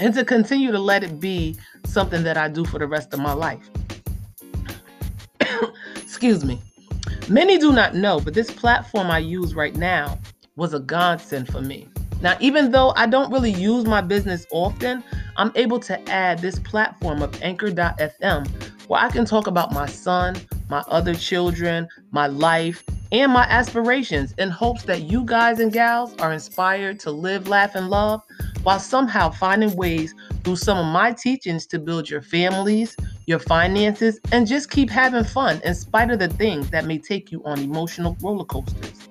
And 0.00 0.12
to 0.14 0.24
continue 0.24 0.72
to 0.72 0.80
let 0.80 1.04
it 1.04 1.20
be 1.20 1.56
something 1.84 2.24
that 2.24 2.36
I 2.36 2.48
do 2.48 2.64
for 2.64 2.80
the 2.80 2.88
rest 2.88 3.14
of 3.14 3.20
my 3.20 3.34
life. 3.34 3.70
Excuse 5.96 6.44
me. 6.44 6.60
Many 7.28 7.58
do 7.58 7.72
not 7.72 7.94
know, 7.94 8.18
but 8.18 8.34
this 8.34 8.50
platform 8.50 9.08
I 9.08 9.18
use 9.18 9.54
right 9.54 9.76
now 9.76 10.18
was 10.60 10.74
a 10.74 10.78
godsend 10.78 11.48
for 11.48 11.62
me. 11.62 11.88
Now, 12.20 12.36
even 12.38 12.70
though 12.70 12.92
I 12.94 13.06
don't 13.06 13.32
really 13.32 13.50
use 13.50 13.86
my 13.86 14.02
business 14.02 14.46
often, 14.52 15.02
I'm 15.38 15.50
able 15.54 15.80
to 15.80 15.98
add 16.10 16.40
this 16.40 16.58
platform 16.58 17.22
of 17.22 17.42
Anchor.fm 17.42 18.46
where 18.86 19.00
I 19.00 19.08
can 19.08 19.24
talk 19.24 19.46
about 19.46 19.72
my 19.72 19.86
son, 19.86 20.36
my 20.68 20.80
other 20.88 21.14
children, 21.14 21.88
my 22.10 22.26
life, 22.26 22.84
and 23.10 23.32
my 23.32 23.44
aspirations 23.44 24.34
in 24.36 24.50
hopes 24.50 24.82
that 24.82 25.02
you 25.04 25.24
guys 25.24 25.60
and 25.60 25.72
gals 25.72 26.14
are 26.18 26.32
inspired 26.32 27.00
to 27.00 27.10
live, 27.10 27.48
laugh, 27.48 27.74
and 27.74 27.88
love 27.88 28.22
while 28.62 28.78
somehow 28.78 29.30
finding 29.30 29.74
ways 29.76 30.14
through 30.44 30.56
some 30.56 30.76
of 30.76 30.92
my 30.92 31.10
teachings 31.10 31.64
to 31.68 31.78
build 31.78 32.10
your 32.10 32.20
families, 32.20 32.96
your 33.26 33.38
finances, 33.38 34.20
and 34.30 34.46
just 34.46 34.70
keep 34.70 34.90
having 34.90 35.24
fun 35.24 35.58
in 35.64 35.74
spite 35.74 36.10
of 36.10 36.18
the 36.18 36.28
things 36.28 36.68
that 36.68 36.84
may 36.84 36.98
take 36.98 37.32
you 37.32 37.42
on 37.44 37.58
emotional 37.60 38.14
roller 38.20 38.44
coasters. 38.44 39.09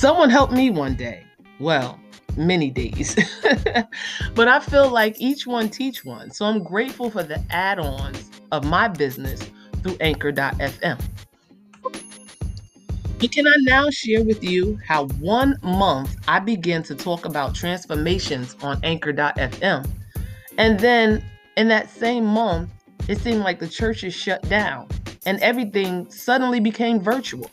Someone 0.00 0.30
helped 0.30 0.54
me 0.54 0.70
one 0.70 0.94
day. 0.94 1.22
Well, 1.58 2.00
many 2.34 2.70
days. 2.70 3.14
but 4.34 4.48
I 4.48 4.58
feel 4.60 4.88
like 4.88 5.20
each 5.20 5.46
one 5.46 5.68
teach 5.68 6.06
one. 6.06 6.30
So 6.30 6.46
I'm 6.46 6.62
grateful 6.62 7.10
for 7.10 7.22
the 7.22 7.38
add-ons 7.50 8.30
of 8.50 8.64
my 8.64 8.88
business 8.88 9.42
through 9.82 9.98
anchor.fm. 10.00 10.98
But 11.82 13.30
can 13.30 13.46
I 13.46 13.54
now 13.58 13.90
share 13.90 14.24
with 14.24 14.42
you 14.42 14.78
how 14.88 15.04
one 15.18 15.58
month 15.62 16.16
I 16.26 16.40
began 16.40 16.82
to 16.84 16.94
talk 16.94 17.26
about 17.26 17.54
transformations 17.54 18.56
on 18.62 18.80
anchor.fm. 18.82 19.86
And 20.56 20.80
then 20.80 21.22
in 21.58 21.68
that 21.68 21.90
same 21.90 22.24
month, 22.24 22.70
it 23.06 23.18
seemed 23.18 23.40
like 23.40 23.58
the 23.58 23.68
church 23.68 24.02
is 24.02 24.14
shut 24.14 24.48
down 24.48 24.88
and 25.26 25.38
everything 25.40 26.10
suddenly 26.10 26.58
became 26.58 27.00
virtual. 27.00 27.50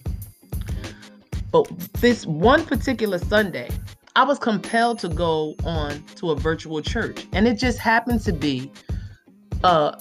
But 1.63 1.91
this 1.93 2.25
one 2.25 2.65
particular 2.65 3.17
Sunday, 3.17 3.69
I 4.15 4.23
was 4.23 4.37
compelled 4.37 4.99
to 4.99 5.09
go 5.09 5.55
on 5.63 6.03
to 6.17 6.31
a 6.31 6.35
virtual 6.35 6.81
church, 6.81 7.25
and 7.33 7.47
it 7.47 7.57
just 7.57 7.79
happened 7.79 8.21
to 8.25 8.33
be 8.33 8.71
a 9.63 9.97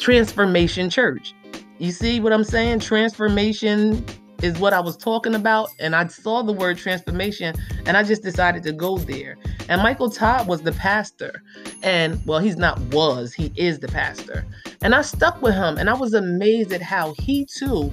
transformation 0.00 0.90
church. 0.90 1.32
You 1.78 1.92
see 1.92 2.18
what 2.18 2.32
I'm 2.32 2.44
saying? 2.44 2.80
Transformation 2.80 4.04
is 4.42 4.58
what 4.58 4.72
I 4.72 4.80
was 4.80 4.96
talking 4.96 5.34
about, 5.34 5.68
and 5.78 5.94
I 5.94 6.06
saw 6.08 6.42
the 6.42 6.52
word 6.52 6.76
transformation, 6.76 7.54
and 7.86 7.96
I 7.96 8.02
just 8.02 8.22
decided 8.22 8.64
to 8.64 8.72
go 8.72 8.98
there. 8.98 9.36
And 9.68 9.82
Michael 9.82 10.10
Todd 10.10 10.48
was 10.48 10.62
the 10.62 10.72
pastor, 10.72 11.42
and 11.84 12.20
well, 12.26 12.40
he's 12.40 12.56
not 12.56 12.80
was, 12.92 13.32
he 13.32 13.52
is 13.54 13.78
the 13.78 13.88
pastor. 13.88 14.44
And 14.82 14.94
I 14.94 15.02
stuck 15.02 15.40
with 15.40 15.54
him, 15.54 15.78
and 15.78 15.88
I 15.88 15.94
was 15.94 16.14
amazed 16.14 16.72
at 16.72 16.82
how 16.82 17.14
he 17.18 17.44
too 17.44 17.92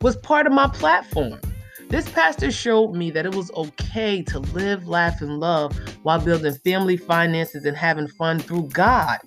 was 0.00 0.16
part 0.18 0.46
of 0.46 0.52
my 0.52 0.68
platform. 0.68 1.40
This 1.88 2.08
pastor 2.08 2.50
showed 2.50 2.94
me 2.94 3.12
that 3.12 3.26
it 3.26 3.34
was 3.34 3.52
okay 3.52 4.20
to 4.24 4.40
live, 4.40 4.88
laugh, 4.88 5.20
and 5.20 5.38
love 5.38 5.78
while 6.02 6.18
building 6.18 6.52
family 6.52 6.96
finances 6.96 7.64
and 7.64 7.76
having 7.76 8.08
fun 8.08 8.40
through 8.40 8.68
God. 8.70 9.18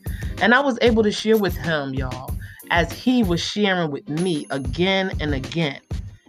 And 0.41 0.53
I 0.53 0.59
was 0.59 0.77
able 0.81 1.03
to 1.03 1.11
share 1.11 1.37
with 1.37 1.55
him, 1.55 1.93
y'all, 1.93 2.35
as 2.69 2.91
he 2.91 3.23
was 3.23 3.41
sharing 3.41 3.91
with 3.91 4.09
me 4.09 4.45
again 4.49 5.11
and 5.21 5.33
again. 5.33 5.79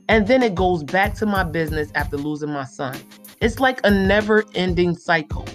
And 0.08 0.28
then 0.28 0.44
it 0.44 0.54
goes 0.54 0.84
back 0.84 1.14
to 1.14 1.26
my 1.26 1.42
business 1.42 1.90
after 1.96 2.16
losing 2.16 2.50
my 2.50 2.64
son. 2.64 2.96
It's 3.40 3.58
like 3.58 3.80
a 3.82 3.90
never 3.90 4.44
ending 4.54 4.94
cycle. 4.94 5.46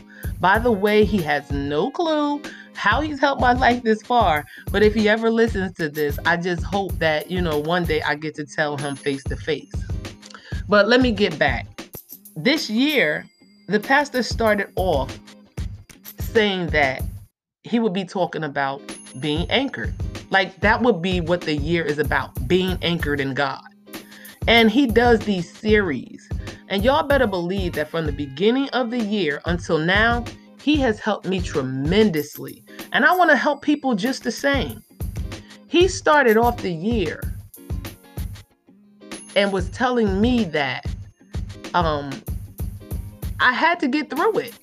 By 0.42 0.60
the 0.60 0.72
way, 0.74 1.06
he 1.06 1.22
has 1.22 1.50
no 1.52 1.90
clue 1.90 2.42
how 2.74 3.00
he's 3.00 3.22
helped 3.22 3.42
my 3.42 3.54
life 3.54 3.82
this 3.84 4.02
far. 4.02 4.46
But 4.72 4.84
if 4.84 4.94
he 4.94 5.08
ever 5.08 5.30
listens 5.30 5.74
to 5.78 5.88
this, 5.88 6.20
I 6.26 6.36
just 6.36 6.64
hope 6.64 6.92
that, 7.00 7.32
you 7.32 7.42
know, 7.42 7.60
one 7.60 7.86
day 7.86 8.02
I 8.02 8.16
get 8.16 8.36
to 8.36 8.46
tell 8.46 8.76
him 8.76 8.98
face 8.98 9.24
to 9.26 9.38
face. 9.38 9.72
But 10.68 10.88
let 10.88 11.02
me 11.02 11.12
get 11.12 11.38
back. 11.38 11.68
This 12.36 12.70
year, 12.70 13.26
the 13.68 13.80
pastor 13.80 14.24
started 14.24 14.72
off 14.76 15.18
saying 16.20 16.68
that 16.68 17.04
he 17.64 17.80
would 17.80 17.94
be 17.94 18.04
talking 18.04 18.44
about 18.44 18.82
being 19.20 19.50
anchored. 19.50 19.94
Like 20.32 20.60
that 20.62 20.82
would 20.82 21.02
be 21.02 21.22
what 21.22 21.42
the 21.42 21.56
year 21.56 21.84
is 21.84 22.00
about 22.00 22.48
being 22.48 22.78
anchored 22.82 23.20
in 23.20 23.34
God. 23.34 23.62
And 24.48 24.70
he 24.70 24.88
does 24.88 25.20
these 25.22 25.52
series. 25.52 26.28
And 26.68 26.84
y'all 26.84 27.04
better 27.04 27.28
believe 27.28 27.74
that 27.74 27.90
from 27.90 28.06
the 28.06 28.12
beginning 28.12 28.70
of 28.70 28.90
the 28.90 29.00
year 29.00 29.42
until 29.46 29.78
now, 29.78 30.26
he 30.60 30.78
has 30.78 31.00
helped 31.00 31.28
me 31.28 31.40
tremendously. 31.40 32.64
And 32.92 33.06
I 33.06 33.16
want 33.16 33.30
to 33.30 33.38
help 33.38 33.62
people 33.62 33.94
just 33.94 34.24
the 34.24 34.32
same. 34.32 34.84
He 35.68 35.88
started 35.88 36.38
off 36.38 36.58
the 36.58 36.74
year 36.74 37.22
and 39.36 39.52
was 39.52 39.70
telling 39.70 40.22
me 40.22 40.44
that 40.46 40.86
um 41.74 42.12
I 43.40 43.52
had 43.52 43.80
to 43.82 43.88
get 43.88 44.10
through 44.10 44.40
it. 44.40 44.58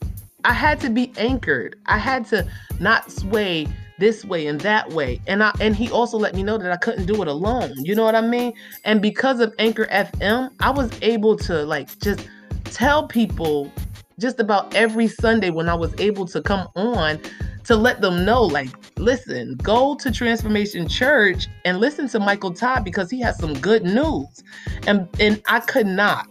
I 0.45 0.53
had 0.53 0.81
to 0.81 0.91
be 0.91 1.13
anchored. 1.17 1.77
I 1.87 1.99
had 1.99 2.27
to 2.29 2.49
not 2.81 3.13
sway 3.13 3.69
this 3.99 4.25
way 4.25 4.47
and 4.47 4.61
that 4.63 4.91
way. 4.91 5.21
And 5.27 5.43
I 5.43 5.53
and 5.61 5.77
he 5.77 5.91
also 5.91 6.19
let 6.19 6.35
me 6.35 6.43
know 6.43 6.59
that 6.59 6.73
I 6.73 6.77
couldn't 6.77 7.07
do 7.07 7.23
it 7.23 7.29
alone. 7.29 7.73
You 7.77 7.95
know 7.95 8.05
what 8.05 8.15
I 8.15 8.21
mean? 8.21 8.53
And 8.85 9.01
because 9.01 9.41
of 9.41 9.55
Anchor 9.59 9.87
FM, 9.87 10.51
I 10.61 10.71
was 10.71 10.91
able 11.03 11.37
to 11.39 11.65
like 11.65 11.97
just 12.01 12.27
tell 12.65 13.07
people 13.07 13.71
just 14.19 14.41
about 14.41 14.75
every 14.75 15.07
Sunday 15.07 15.51
when 15.51 15.69
I 15.69 15.75
was 15.75 15.95
able 15.99 16.27
to 16.27 16.43
come 16.43 16.69
on 16.75 17.21
to 17.65 17.77
let 17.77 18.01
them 18.01 18.25
know 18.25 18.43
like 18.43 18.71
listen 18.99 19.57
go 19.63 19.95
to 19.97 20.11
transformation 20.11 20.89
church 20.89 21.47
and 21.65 21.79
listen 21.79 22.09
to 22.09 22.19
michael 22.19 22.53
todd 22.53 22.85
because 22.85 23.11
he 23.11 23.21
has 23.21 23.39
some 23.39 23.55
good 23.55 23.85
news. 23.85 24.43
And 24.87 25.09
and 25.21 25.43
i 25.47 25.61
could 25.61 25.87
not 25.87 26.29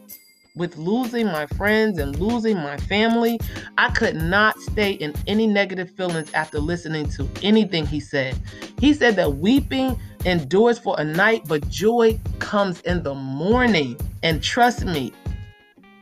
with 0.55 0.75
losing 0.77 1.27
my 1.27 1.45
friends 1.47 1.97
and 1.97 2.19
losing 2.19 2.57
my 2.57 2.75
family 2.77 3.39
i 3.77 3.89
could 3.91 4.15
not 4.15 4.59
stay 4.59 4.91
in 4.91 5.13
any 5.27 5.47
negative 5.47 5.89
feelings 5.91 6.31
after 6.33 6.59
listening 6.59 7.07
to 7.09 7.27
anything 7.41 7.85
he 7.85 7.99
said. 7.99 8.37
He 8.79 8.93
said 8.93 9.15
that 9.15 9.35
weeping 9.37 9.97
endures 10.25 10.77
for 10.77 10.99
a 10.99 11.03
night 11.03 11.43
but 11.47 11.67
joy 11.69 12.19
comes 12.39 12.81
in 12.81 13.03
the 13.03 13.15
morning. 13.15 13.97
And 14.23 14.43
trust 14.43 14.85
me 14.85 15.13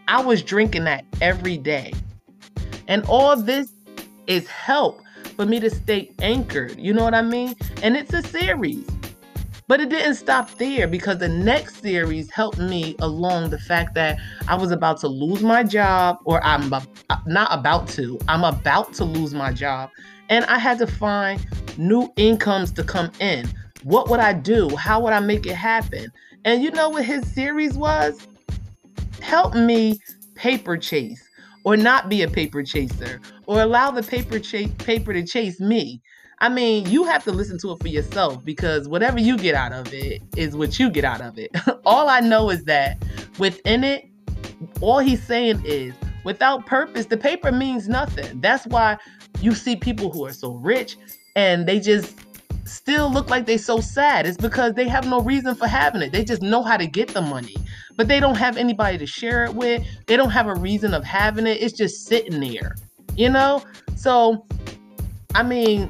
i 0.08 0.22
was 0.22 0.42
drinking 0.42 0.86
that 0.86 1.06
every 1.22 1.58
day. 1.58 1.94
And 2.88 3.06
all 3.06 3.36
this 3.40 3.72
is 4.26 4.48
help 4.48 5.02
for 5.40 5.46
me 5.46 5.58
to 5.58 5.70
stay 5.70 6.12
anchored. 6.20 6.78
You 6.78 6.94
know 6.94 7.06
what 7.06 7.16
I 7.16 7.22
mean? 7.22 7.56
And 7.82 7.96
it's 7.96 8.14
a 8.14 8.22
series. 8.22 8.86
But 9.70 9.80
it 9.80 9.88
didn't 9.88 10.16
stop 10.16 10.52
there 10.56 10.86
because 10.86 11.20
the 11.20 11.30
next 11.30 11.82
series 11.82 12.30
helped 12.30 12.58
me 12.58 12.98
along 13.00 13.52
the 13.52 13.58
fact 13.58 13.96
that 13.96 14.18
I 14.50 14.56
was 14.56 14.72
about 14.72 15.00
to 15.00 15.08
lose 15.08 15.42
my 15.42 15.64
job, 15.64 16.18
or 16.26 16.44
I'm 16.44 16.70
not 17.26 17.54
about 17.54 17.88
to, 17.90 18.20
I'm 18.28 18.44
about 18.44 18.94
to 18.96 19.06
lose 19.06 19.34
my 19.34 19.54
job. 19.54 19.92
And 20.28 20.44
I 20.48 20.60
had 20.60 20.78
to 20.80 20.88
find 20.88 21.40
new 21.78 22.12
incomes 22.18 22.74
to 22.74 22.84
come 22.84 23.10
in. 23.22 23.48
What 23.84 24.10
would 24.10 24.20
I 24.20 24.34
do? 24.34 24.76
How 24.76 25.00
would 25.00 25.14
I 25.14 25.22
make 25.22 25.46
it 25.46 25.56
happen? 25.56 26.12
And 26.44 26.62
you 26.62 26.70
know 26.72 26.90
what 26.90 27.06
his 27.06 27.26
series 27.32 27.78
was? 27.78 28.28
Help 29.22 29.56
me 29.56 30.02
paper 30.36 30.76
chase 30.76 31.26
or 31.64 31.78
not 31.78 32.10
be 32.10 32.24
a 32.24 32.28
paper 32.28 32.62
chaser 32.62 33.22
or 33.50 33.64
allow 33.64 33.90
the 33.90 34.04
paper 34.04 34.40
paper 34.78 35.12
to 35.12 35.26
chase 35.26 35.60
me. 35.60 36.00
I 36.38 36.50
mean, 36.50 36.88
you 36.88 37.04
have 37.06 37.24
to 37.24 37.32
listen 37.32 37.58
to 37.62 37.72
it 37.72 37.82
for 37.82 37.88
yourself 37.88 38.46
because 38.46 38.88
whatever 38.88 39.20
you 39.20 39.38
get 39.40 39.56
out 39.56 39.74
of 39.74 39.92
it 39.92 40.22
is 40.38 40.56
what 40.56 40.78
you 40.78 40.92
get 40.92 41.04
out 41.04 41.20
of 41.20 41.40
it. 41.40 41.50
all 41.86 42.10
I 42.10 42.20
know 42.20 42.52
is 42.52 42.64
that 42.66 43.04
within 43.40 43.84
it, 43.84 44.06
all 44.82 45.00
he's 45.00 45.24
saying 45.24 45.64
is 45.66 45.96
without 46.24 46.68
purpose, 46.68 47.08
the 47.08 47.18
paper 47.18 47.52
means 47.52 47.90
nothing. 47.90 48.40
That's 48.40 48.68
why 48.68 48.98
you 49.42 49.56
see 49.56 49.76
people 49.76 50.12
who 50.12 50.28
are 50.28 50.34
so 50.34 50.54
rich 50.54 50.96
and 51.36 51.68
they 51.68 51.80
just 51.80 52.20
still 52.66 53.12
look 53.12 53.32
like 53.32 53.48
they're 53.48 53.58
so 53.58 53.82
sad. 53.82 54.28
It's 54.28 54.38
because 54.38 54.76
they 54.76 54.88
have 54.88 55.08
no 55.08 55.22
reason 55.22 55.56
for 55.56 55.66
having 55.66 56.04
it. 56.04 56.12
They 56.12 56.24
just 56.24 56.44
know 56.44 56.62
how 56.62 56.78
to 56.78 56.86
get 56.86 57.10
the 57.10 57.22
money 57.22 57.56
but 58.00 58.08
they 58.08 58.22
don't 58.22 58.38
have 58.38 58.56
anybody 58.56 58.98
to 58.98 59.06
share 59.06 59.44
it 59.44 59.54
with. 59.54 59.86
They 60.08 60.16
don't 60.16 60.30
have 60.30 60.48
a 60.48 60.56
reason 60.56 60.94
of 60.94 61.04
having 61.04 61.46
it. 61.46 61.62
It's 61.62 61.74
just 61.74 62.06
sitting 62.06 62.40
there, 62.40 62.78
you 63.16 63.30
know? 63.30 63.64
So, 63.96 64.46
I 65.36 65.44
mean, 65.44 65.90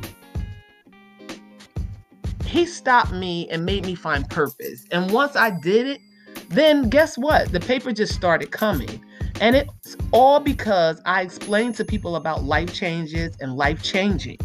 he 2.46 2.66
stopped 2.66 3.12
me 3.12 3.48
and 3.50 3.66
made 3.66 3.86
me 3.86 3.96
find 3.96 4.28
purpose. 4.30 4.86
And 4.92 5.12
once 5.12 5.36
I 5.36 5.52
did 5.52 5.88
it, 5.88 6.02
then 6.50 6.90
guess 6.90 7.18
what? 7.18 7.52
The 7.52 7.60
paper 7.60 7.92
just 7.92 8.14
started 8.14 8.52
coming. 8.52 9.04
And 9.40 9.56
it's 9.56 9.96
all 10.12 10.40
because 10.40 11.02
I 11.06 11.22
explained 11.22 11.76
to 11.76 11.86
people 11.86 12.16
about 12.16 12.44
life 12.44 12.74
changes 12.74 13.38
and 13.40 13.56
life 13.56 13.82
changing. 13.84 14.40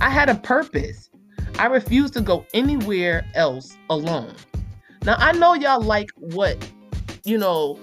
I 0.00 0.10
had 0.10 0.28
a 0.28 0.36
purpose. 0.36 1.10
I 1.58 1.66
refused 1.66 2.14
to 2.14 2.20
go 2.20 2.46
anywhere 2.54 3.26
else 3.34 3.76
alone. 3.90 4.34
Now, 5.02 5.16
I 5.18 5.32
know 5.32 5.54
y'all 5.54 5.82
like 5.82 6.10
what 6.16 6.56
you 7.28 7.36
know, 7.36 7.78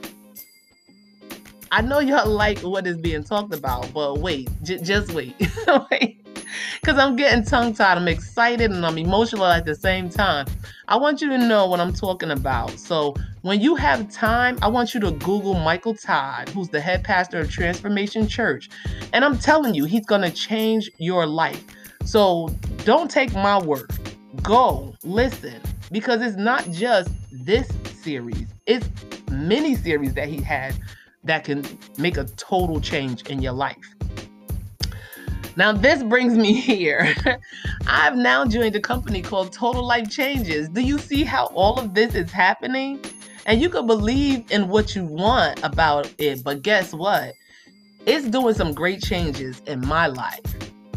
I 1.71 1.81
know 1.81 1.99
y'all 1.99 2.29
like 2.29 2.59
what 2.59 2.87
is 2.87 2.97
being 2.97 3.23
talked 3.23 3.53
about, 3.53 3.91
but 3.93 4.19
wait, 4.19 4.49
j- 4.63 4.79
just 4.79 5.11
wait. 5.13 5.35
Because 6.81 6.99
I'm 6.99 7.15
getting 7.15 7.43
tongue 7.43 7.73
tied. 7.73 7.97
I'm 7.97 8.07
excited 8.07 8.71
and 8.71 8.85
I'm 8.85 8.97
emotional 8.97 9.45
at 9.45 9.65
the 9.65 9.75
same 9.75 10.09
time. 10.09 10.45
I 10.87 10.95
want 10.97 11.19
you 11.19 11.29
to 11.29 11.37
know 11.37 11.65
what 11.65 11.79
I'm 11.79 11.91
talking 11.91 12.31
about. 12.31 12.71
So, 12.79 13.15
when 13.41 13.59
you 13.59 13.75
have 13.75 14.09
time, 14.11 14.57
I 14.61 14.67
want 14.67 14.93
you 14.93 14.99
to 15.01 15.11
Google 15.11 15.55
Michael 15.55 15.95
Todd, 15.95 16.49
who's 16.49 16.69
the 16.69 16.79
head 16.79 17.03
pastor 17.03 17.39
of 17.39 17.49
Transformation 17.51 18.27
Church. 18.27 18.69
And 19.13 19.25
I'm 19.25 19.37
telling 19.37 19.73
you, 19.73 19.85
he's 19.85 20.05
going 20.05 20.21
to 20.21 20.31
change 20.31 20.89
your 20.97 21.25
life. 21.25 21.63
So, 22.05 22.49
don't 22.83 23.09
take 23.09 23.33
my 23.33 23.57
word. 23.61 23.91
Go 24.43 24.93
listen 25.03 25.59
because 25.91 26.21
it's 26.21 26.37
not 26.37 26.69
just 26.71 27.09
this 27.31 27.67
series, 28.01 28.47
it's 28.67 28.87
many 29.31 29.75
series 29.75 30.13
that 30.13 30.27
he 30.27 30.41
had 30.41 30.75
that 31.25 31.43
can 31.43 31.65
make 31.97 32.17
a 32.17 32.23
total 32.23 32.79
change 32.79 33.23
in 33.23 33.41
your 33.41 33.53
life. 33.53 33.95
Now, 35.57 35.71
this 35.71 36.03
brings 36.03 36.37
me 36.37 36.53
here. 36.61 37.15
I've 37.87 38.15
now 38.15 38.45
joined 38.45 38.75
a 38.75 38.81
company 38.81 39.21
called 39.21 39.53
Total 39.53 39.85
Life 39.85 40.09
Changes. 40.09 40.69
Do 40.69 40.81
you 40.81 40.97
see 40.97 41.23
how 41.23 41.45
all 41.47 41.79
of 41.79 41.93
this 41.93 42.15
is 42.15 42.31
happening? 42.31 42.99
And 43.45 43.61
you 43.61 43.69
can 43.69 43.85
believe 43.85 44.49
in 44.51 44.67
what 44.69 44.95
you 44.95 45.05
want 45.05 45.63
about 45.63 46.11
it, 46.17 46.43
but 46.43 46.63
guess 46.63 46.93
what? 46.93 47.33
It's 48.05 48.27
doing 48.27 48.55
some 48.55 48.73
great 48.73 49.01
changes 49.01 49.61
in 49.67 49.85
my 49.85 50.07
life. 50.07 50.41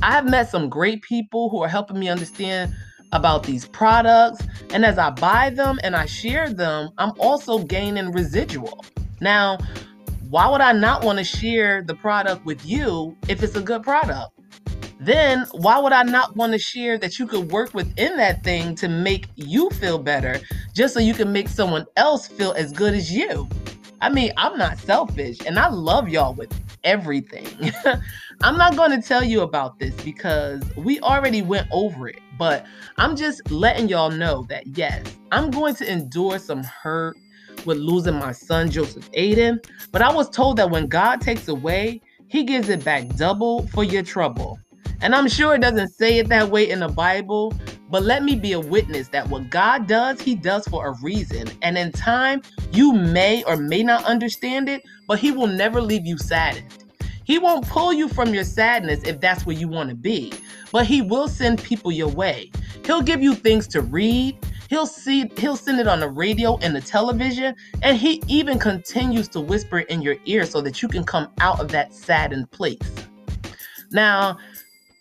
I 0.02 0.12
have 0.12 0.28
met 0.28 0.48
some 0.48 0.68
great 0.68 1.02
people 1.02 1.50
who 1.50 1.62
are 1.62 1.68
helping 1.68 1.98
me 1.98 2.08
understand 2.08 2.74
about 3.12 3.42
these 3.42 3.66
products. 3.66 4.46
And 4.70 4.84
as 4.84 4.98
I 4.98 5.10
buy 5.10 5.50
them 5.50 5.78
and 5.82 5.94
I 5.96 6.06
share 6.06 6.52
them, 6.52 6.90
I'm 6.98 7.12
also 7.18 7.60
gaining 7.64 8.12
residual. 8.12 8.84
Now, 9.20 9.58
why 10.30 10.46
would 10.46 10.60
I 10.60 10.72
not 10.72 11.04
want 11.04 11.18
to 11.18 11.24
share 11.24 11.82
the 11.82 11.94
product 11.94 12.44
with 12.44 12.64
you 12.66 13.16
if 13.28 13.42
it's 13.42 13.56
a 13.56 13.62
good 13.62 13.82
product? 13.82 14.38
Then 15.00 15.46
why 15.52 15.78
would 15.78 15.92
I 15.92 16.02
not 16.02 16.36
want 16.36 16.52
to 16.52 16.58
share 16.58 16.98
that 16.98 17.18
you 17.18 17.26
could 17.26 17.50
work 17.50 17.72
within 17.72 18.16
that 18.18 18.44
thing 18.44 18.74
to 18.76 18.88
make 18.88 19.28
you 19.36 19.70
feel 19.70 19.98
better 19.98 20.40
just 20.74 20.92
so 20.92 21.00
you 21.00 21.14
can 21.14 21.32
make 21.32 21.48
someone 21.48 21.86
else 21.96 22.26
feel 22.26 22.52
as 22.52 22.72
good 22.72 22.92
as 22.92 23.10
you? 23.10 23.48
I 24.02 24.10
mean, 24.10 24.32
I'm 24.36 24.58
not 24.58 24.78
selfish 24.78 25.38
and 25.46 25.58
I 25.58 25.68
love 25.68 26.10
y'all 26.10 26.34
with 26.34 26.52
everything. 26.84 27.72
I'm 28.42 28.58
not 28.58 28.76
going 28.76 28.90
to 28.90 29.06
tell 29.06 29.24
you 29.24 29.40
about 29.40 29.78
this 29.78 29.94
because 30.02 30.62
we 30.76 31.00
already 31.00 31.40
went 31.40 31.68
over 31.72 32.06
it, 32.06 32.20
but 32.36 32.66
I'm 32.98 33.16
just 33.16 33.50
letting 33.50 33.88
y'all 33.88 34.10
know 34.10 34.44
that 34.50 34.66
yes, 34.76 35.04
I'm 35.32 35.50
going 35.50 35.74
to 35.76 35.90
endure 35.90 36.38
some 36.38 36.62
hurt 36.62 37.16
with 37.66 37.78
losing 37.78 38.14
my 38.14 38.32
son, 38.32 38.70
Joseph 38.70 39.10
Aiden. 39.12 39.64
But 39.92 40.02
I 40.02 40.12
was 40.12 40.28
told 40.30 40.56
that 40.58 40.70
when 40.70 40.86
God 40.86 41.20
takes 41.20 41.48
away, 41.48 42.00
he 42.28 42.44
gives 42.44 42.68
it 42.68 42.84
back 42.84 43.08
double 43.16 43.66
for 43.68 43.84
your 43.84 44.02
trouble. 44.02 44.58
And 45.00 45.14
I'm 45.14 45.28
sure 45.28 45.54
it 45.54 45.60
doesn't 45.60 45.88
say 45.88 46.18
it 46.18 46.28
that 46.28 46.50
way 46.50 46.68
in 46.68 46.80
the 46.80 46.88
Bible, 46.88 47.54
but 47.88 48.02
let 48.02 48.22
me 48.22 48.34
be 48.34 48.52
a 48.52 48.60
witness 48.60 49.08
that 49.08 49.28
what 49.28 49.48
God 49.48 49.86
does, 49.86 50.20
He 50.20 50.34
does 50.34 50.66
for 50.66 50.88
a 50.88 50.96
reason. 51.02 51.48
And 51.62 51.78
in 51.78 51.92
time, 51.92 52.42
you 52.72 52.92
may 52.92 53.44
or 53.44 53.56
may 53.56 53.82
not 53.82 54.04
understand 54.04 54.68
it, 54.68 54.82
but 55.06 55.18
He 55.18 55.30
will 55.30 55.46
never 55.46 55.80
leave 55.80 56.04
you 56.04 56.18
saddened. 56.18 56.84
He 57.24 57.38
won't 57.38 57.68
pull 57.68 57.92
you 57.92 58.08
from 58.08 58.34
your 58.34 58.44
sadness 58.44 59.02
if 59.04 59.20
that's 59.20 59.46
where 59.46 59.56
you 59.56 59.68
want 59.68 59.90
to 59.90 59.94
be, 59.94 60.32
but 60.72 60.86
He 60.86 61.00
will 61.00 61.28
send 61.28 61.62
people 61.62 61.92
your 61.92 62.08
way. 62.08 62.50
He'll 62.84 63.02
give 63.02 63.22
you 63.22 63.34
things 63.34 63.68
to 63.68 63.82
read. 63.82 64.36
He'll 64.68 64.86
see 64.86 65.30
he'll 65.36 65.56
send 65.56 65.80
it 65.80 65.88
on 65.88 66.00
the 66.00 66.08
radio 66.08 66.58
and 66.58 66.76
the 66.76 66.80
television, 66.80 67.54
and 67.82 67.96
he 67.96 68.22
even 68.28 68.58
continues 68.58 69.28
to 69.28 69.40
whisper 69.40 69.80
in 69.80 70.02
your 70.02 70.16
ear 70.26 70.44
so 70.44 70.60
that 70.60 70.82
you 70.82 70.88
can 70.88 71.04
come 71.04 71.30
out 71.40 71.58
of 71.60 71.68
that 71.68 71.92
saddened 71.94 72.50
place. 72.50 72.78
Now, 73.90 74.38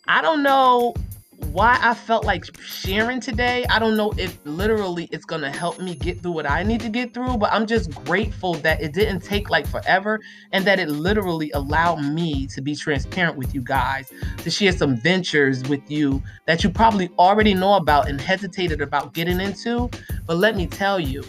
I 0.08 0.22
don't 0.22 0.42
know 0.42 0.96
why 1.38 1.78
I 1.82 1.94
felt 1.94 2.26
like 2.26 2.46
sharing 2.62 3.20
today. 3.20 3.66
I 3.70 3.80
don't 3.80 3.96
know 3.96 4.12
if 4.18 4.40
literally 4.44 5.08
it's 5.12 5.26
going 5.26 5.42
to 5.42 5.52
help 5.52 5.80
me 5.80 5.96
get 5.96 6.22
through 6.22 6.32
what 6.32 6.50
I 6.50 6.64
need 6.64 6.82
to 6.82 6.90
get 6.90 7.14
through, 7.14 7.38
but 7.38 7.52
I'm 7.52 7.66
just 7.68 7.92
grateful 8.06 8.56
that 8.56 8.82
it 8.82 8.94
didn't 8.94 9.22
take 9.22 9.50
like 9.50 9.68
forever 9.68 10.20
and 10.52 10.66
that 10.66 10.80
it 10.80 10.90
literally 10.90 11.52
allowed 11.52 12.02
me 12.04 12.48
to 12.48 12.62
be 12.62 12.76
transparent 12.76 13.38
with 13.38 13.54
you 13.54 13.62
guys, 13.62 14.12
to 14.38 14.50
share 14.50 14.72
some 14.72 14.98
ventures 14.98 15.64
with 15.70 15.90
you 15.90 16.22
that 16.46 16.64
you 16.64 16.70
probably 16.70 17.10
already 17.20 17.54
know 17.54 17.76
about 17.76 18.10
and 18.10 18.20
hesitated 18.20 18.82
about 18.82 19.14
getting 19.14 19.40
into. 19.40 19.90
But 20.26 20.38
let 20.38 20.56
me 20.56 20.66
tell 20.66 21.00
you, 21.00 21.24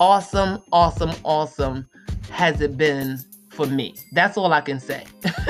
awesome, 0.00 0.62
awesome, 0.72 1.12
awesome 1.24 1.88
has 2.30 2.60
it 2.60 2.76
been 2.76 3.18
for 3.50 3.66
me. 3.66 3.94
That's 4.12 4.36
all 4.36 4.52
I 4.52 4.60
can 4.60 4.80
say. 4.80 5.04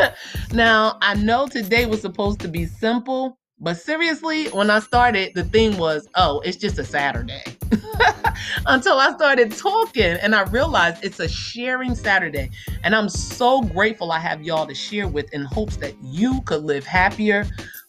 now, 0.53 0.99
I 1.01 1.15
know 1.15 1.47
today 1.47 1.87
was 1.87 2.01
supposed 2.01 2.41
to 2.41 2.49
be 2.49 2.67
simple, 2.67 3.39
But 3.61 3.75
seriously, 3.75 4.49
when 4.49 4.69
I 4.69 4.81
started, 4.81 5.33
the 5.35 5.45
thing 5.45 5.79
was, 5.79 6.09
oh, 6.17 6.40
it's 6.40 6.57
just 6.57 6.79
a 6.79 6.85
Saturday. 6.85 7.43
Until 8.67 8.99
I 8.99 9.12
started 9.12 9.53
talking 9.53 10.03
and 10.03 10.35
I 10.35 10.43
realized 10.45 11.05
it's 11.05 11.21
a 11.21 11.29
sharing 11.29 11.95
Saturday. 11.95 12.51
And 12.83 12.97
I'm 12.97 13.09
so 13.09 13.62
grateful 13.62 14.11
I 14.11 14.19
have 14.19 14.43
y'all 14.43 14.67
to 14.67 14.75
share 14.75 15.07
with 15.07 15.33
in 15.33 15.45
hopes 15.45 15.77
that 15.77 15.95
you 16.03 16.40
could 16.43 16.64
live 16.64 16.85
happier, 16.85 17.47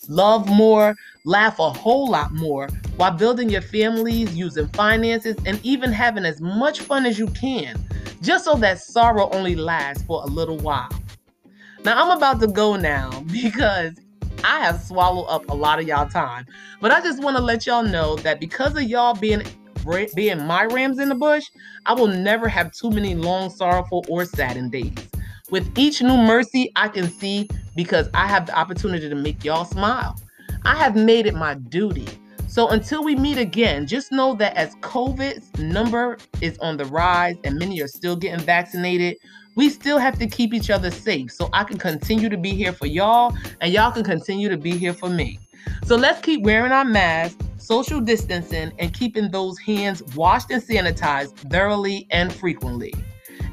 love 0.08 0.48
more, 0.48 0.96
laugh 1.26 1.58
a 1.58 1.72
whole 1.72 2.10
lot 2.10 2.32
more 2.32 2.70
while 2.98 3.12
building 3.12 3.50
your 3.50 3.62
families, 3.62 4.36
using 4.36 4.68
finances, 4.70 5.36
and 5.48 5.60
even 5.64 5.92
having 5.92 6.26
as 6.26 6.40
much 6.42 6.82
fun 6.82 7.08
as 7.08 7.18
you 7.18 7.28
can, 7.28 7.84
just 8.22 8.46
so 8.46 8.56
that 8.56 8.80
sorrow 8.80 9.30
only 9.32 9.56
lasts 9.56 10.04
for 10.04 10.22
a 10.24 10.28
little 10.28 10.58
while. 10.58 10.90
Now, 11.84 12.04
I'm 12.04 12.18
about 12.18 12.40
to 12.42 12.48
go 12.48 12.76
now 12.76 13.20
because 13.32 13.94
I 14.46 14.60
have 14.60 14.80
swallowed 14.80 15.26
up 15.28 15.50
a 15.50 15.56
lot 15.56 15.80
of 15.80 15.88
y'all 15.88 16.08
time. 16.08 16.46
But 16.80 16.92
I 16.92 17.02
just 17.02 17.22
want 17.22 17.36
to 17.36 17.42
let 17.42 17.66
y'all 17.66 17.84
know 17.84 18.16
that 18.18 18.40
because 18.40 18.76
of 18.76 18.84
y'all 18.84 19.16
being 19.16 19.42
being 20.16 20.46
my 20.46 20.66
rams 20.66 21.00
in 21.00 21.10
the 21.10 21.16
bush, 21.16 21.46
I 21.86 21.94
will 21.94 22.08
never 22.08 22.48
have 22.48 22.72
too 22.72 22.90
many 22.90 23.16
long, 23.16 23.50
sorrowful, 23.50 24.06
or 24.08 24.26
saddened 24.26 24.72
days. 24.72 24.94
With 25.50 25.78
each 25.78 26.02
new 26.02 26.18
mercy 26.18 26.72
I 26.76 26.90
can 26.90 27.08
see 27.10 27.50
because 27.76 28.08
I 28.14 28.28
have 28.28 28.46
the 28.46 28.58
opportunity 28.58 29.10
to 29.10 29.16
make 29.16 29.44
y'all 29.44 29.66
smile. 29.66 30.16
I 30.64 30.76
have 30.76 30.96
made 30.96 31.26
it 31.26 31.36
my 31.36 31.56
duty. 31.56 32.08
So 32.48 32.70
until 32.70 33.04
we 33.04 33.16
meet 33.16 33.38
again, 33.38 33.86
just 33.88 34.12
know 34.12 34.36
that 34.36 34.56
as 34.56 34.76
COVID's 34.78 35.60
number 35.60 36.18
is 36.42 36.58
on 36.60 36.78
the 36.78 36.86
rise 36.86 37.36
and 37.44 37.58
many 37.58 37.82
are 37.82 37.88
still 37.88 38.16
getting 38.16 38.44
vaccinated, 38.46 39.18
we 39.56 39.70
still 39.70 39.98
have 39.98 40.20
to 40.20 40.28
keep 40.28 40.54
each 40.54 40.70
other 40.70 40.92
safe 40.92 41.32
so 41.32 41.50
I 41.54 41.64
can 41.64 41.78
continue 41.78 42.30
to 42.30 42.38
be 42.38 42.52
here 42.52 42.74
for 42.74 42.86
y'all 42.86 43.36
and 43.62 43.74
y'all 43.74 43.92
can 43.92 44.04
continue 44.04 44.50
to 44.50 44.58
be 44.58 44.78
here 44.78 44.94
for 44.94 45.10
me. 45.10 45.40
So 45.86 45.96
let's 45.96 46.22
keep 46.22 46.42
wearing 46.44 46.72
our 46.72 46.86
masks, 46.86 47.44
social 47.58 48.00
distancing, 48.00 48.72
and 48.80 48.94
keeping 48.94 49.32
those 49.32 49.58
hands 49.60 50.04
washed 50.16 50.52
and 50.52 50.62
sanitized 50.62 51.38
thoroughly 51.50 52.08
and 52.12 52.32
frequently. 52.34 52.94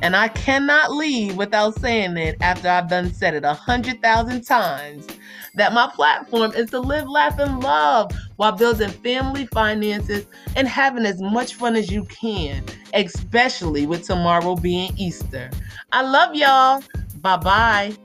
And 0.03 0.17
I 0.17 0.29
cannot 0.29 0.91
leave 0.91 1.37
without 1.37 1.79
saying 1.79 2.17
it 2.17 2.37
after 2.41 2.69
I've 2.69 2.89
done 2.89 3.13
said 3.15 3.35
it 3.35 3.45
a 3.45 3.55
hundred 3.55 4.03
thousand 4.03 4.43
times 4.43 5.07
that 5.55 5.73
my 5.73 5.91
platform 5.95 6.53
is 6.53 6.71
to 6.71 6.81
live, 6.81 7.09
laugh, 7.09 7.39
and 7.39 7.61
love 7.63 8.11
while 8.37 8.53
building 8.53 8.89
family 8.89 9.47
finances 9.47 10.27
and 10.57 10.67
having 10.67 11.05
as 11.05 11.21
much 11.21 11.55
fun 11.55 11.77
as 11.77 11.91
you 11.91 12.05
can, 12.07 12.65
especially 12.95 13.87
with 13.87 14.07
tomorrow 14.07 14.57
being 14.57 14.93
Easter. 14.97 15.51
I 15.93 16.03
love 16.03 16.35
y'all. 16.35 16.83
Bye 17.21 17.37
bye. 17.37 17.97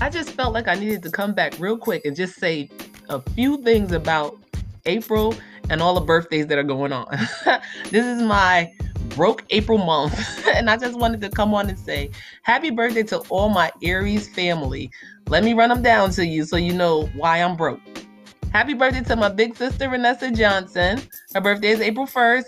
I 0.00 0.10
just 0.10 0.30
felt 0.30 0.52
like 0.52 0.68
I 0.68 0.74
needed 0.74 1.02
to 1.04 1.10
come 1.10 1.32
back 1.32 1.58
real 1.58 1.78
quick 1.78 2.04
and 2.04 2.14
just 2.14 2.34
say 2.36 2.68
a 3.08 3.20
few 3.20 3.62
things 3.62 3.92
about 3.92 4.36
April 4.84 5.34
and 5.70 5.82
all 5.82 5.94
the 5.94 6.00
birthdays 6.00 6.46
that 6.46 6.58
are 6.58 6.64
going 6.64 6.92
on. 6.92 7.06
this 7.90 8.06
is 8.06 8.22
my 8.22 8.72
broke 9.10 9.44
April 9.50 9.78
month, 9.78 10.46
and 10.54 10.68
I 10.70 10.76
just 10.76 10.98
wanted 10.98 11.20
to 11.22 11.28
come 11.30 11.54
on 11.54 11.68
and 11.68 11.78
say 11.78 12.10
happy 12.42 12.70
birthday 12.70 13.02
to 13.04 13.18
all 13.28 13.48
my 13.48 13.70
Aries 13.82 14.28
family. 14.28 14.90
Let 15.28 15.44
me 15.44 15.54
run 15.54 15.70
them 15.70 15.82
down 15.82 16.10
to 16.12 16.26
you 16.26 16.44
so 16.44 16.56
you 16.56 16.72
know 16.72 17.06
why 17.16 17.38
I'm 17.42 17.56
broke. 17.56 17.80
Happy 18.52 18.74
birthday 18.74 19.02
to 19.02 19.16
my 19.16 19.28
big 19.28 19.56
sister 19.56 19.88
Vanessa 19.88 20.30
Johnson. 20.30 21.02
Her 21.34 21.40
birthday 21.40 21.68
is 21.68 21.80
April 21.80 22.06
1st. 22.06 22.44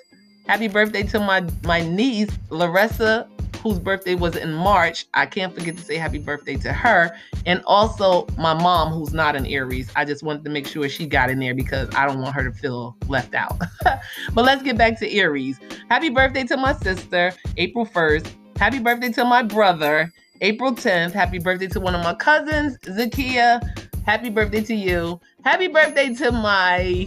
Happy 0.46 0.68
birthday 0.68 1.02
to 1.02 1.20
my 1.20 1.46
my 1.64 1.80
niece 1.82 2.30
Larissa 2.50 3.28
whose 3.62 3.78
birthday 3.78 4.14
was 4.14 4.36
in 4.36 4.52
March. 4.52 5.06
I 5.14 5.26
can't 5.26 5.54
forget 5.54 5.76
to 5.76 5.82
say 5.82 5.96
happy 5.96 6.18
birthday 6.18 6.56
to 6.56 6.72
her. 6.72 7.16
And 7.46 7.62
also 7.66 8.26
my 8.36 8.54
mom, 8.54 8.92
who's 8.92 9.12
not 9.12 9.36
an 9.36 9.46
Aries. 9.46 9.90
I 9.96 10.04
just 10.04 10.22
wanted 10.22 10.44
to 10.44 10.50
make 10.50 10.66
sure 10.66 10.88
she 10.88 11.06
got 11.06 11.30
in 11.30 11.38
there 11.38 11.54
because 11.54 11.92
I 11.94 12.06
don't 12.06 12.20
want 12.20 12.34
her 12.34 12.44
to 12.44 12.52
feel 12.52 12.96
left 13.08 13.34
out. 13.34 13.58
but 14.34 14.44
let's 14.44 14.62
get 14.62 14.78
back 14.78 14.98
to 15.00 15.12
Aries. 15.12 15.58
Happy 15.88 16.08
birthday 16.10 16.44
to 16.44 16.56
my 16.56 16.72
sister, 16.72 17.32
April 17.56 17.86
1st. 17.86 18.32
Happy 18.56 18.78
birthday 18.78 19.10
to 19.12 19.24
my 19.24 19.42
brother, 19.42 20.12
April 20.40 20.72
10th. 20.72 21.12
Happy 21.12 21.38
birthday 21.38 21.68
to 21.68 21.80
one 21.80 21.94
of 21.94 22.02
my 22.02 22.14
cousins, 22.14 22.78
Zakia. 22.78 23.60
Happy 24.04 24.30
birthday 24.30 24.62
to 24.62 24.74
you. 24.74 25.20
Happy 25.44 25.68
birthday 25.68 26.14
to 26.14 26.32
my 26.32 27.06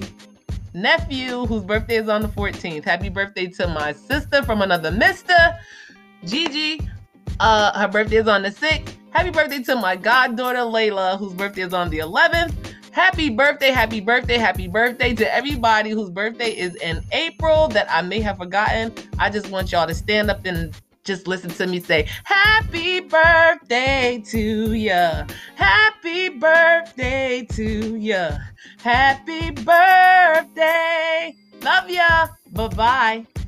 nephew 0.73 1.45
whose 1.45 1.63
birthday 1.63 1.95
is 1.95 2.07
on 2.07 2.21
the 2.21 2.27
14th. 2.29 2.83
Happy 2.83 3.09
birthday 3.09 3.47
to 3.47 3.67
my 3.67 3.91
sister 3.93 4.43
from 4.43 4.61
another 4.61 4.91
mister. 4.91 5.35
Gigi, 6.25 6.81
uh, 7.39 7.77
her 7.79 7.87
birthday 7.87 8.17
is 8.17 8.27
on 8.27 8.43
the 8.43 8.49
6th. 8.49 8.95
Happy 9.11 9.29
birthday 9.29 9.61
to 9.63 9.75
my 9.75 9.95
goddaughter 9.95 10.59
Layla, 10.59 11.17
whose 11.17 11.33
birthday 11.33 11.63
is 11.63 11.73
on 11.73 11.89
the 11.89 11.99
11th. 11.99 12.53
Happy 12.91 13.29
birthday, 13.29 13.69
happy 13.71 14.01
birthday, 14.01 14.37
happy 14.37 14.67
birthday 14.67 15.13
to 15.13 15.33
everybody 15.33 15.91
whose 15.91 16.09
birthday 16.09 16.51
is 16.51 16.75
in 16.75 17.01
April 17.11 17.67
that 17.69 17.89
I 17.89 18.01
may 18.01 18.19
have 18.19 18.37
forgotten. 18.37 18.93
I 19.17 19.29
just 19.29 19.49
want 19.49 19.71
y'all 19.71 19.87
to 19.87 19.95
stand 19.95 20.29
up 20.29 20.45
and 20.45 20.73
just 21.03 21.27
listen 21.27 21.49
to 21.51 21.67
me 21.67 21.79
say, 21.79 22.07
Happy 22.25 22.99
birthday 22.99 24.21
to 24.27 24.73
ya. 24.73 25.25
Happy 25.55 26.29
birthday 26.29 27.47
to 27.51 27.95
ya. 27.95 28.37
Happy 28.79 29.51
birthday. 29.51 31.35
Love 31.61 31.89
ya. 31.89 32.27
Bye 32.51 32.67
bye. 32.67 33.40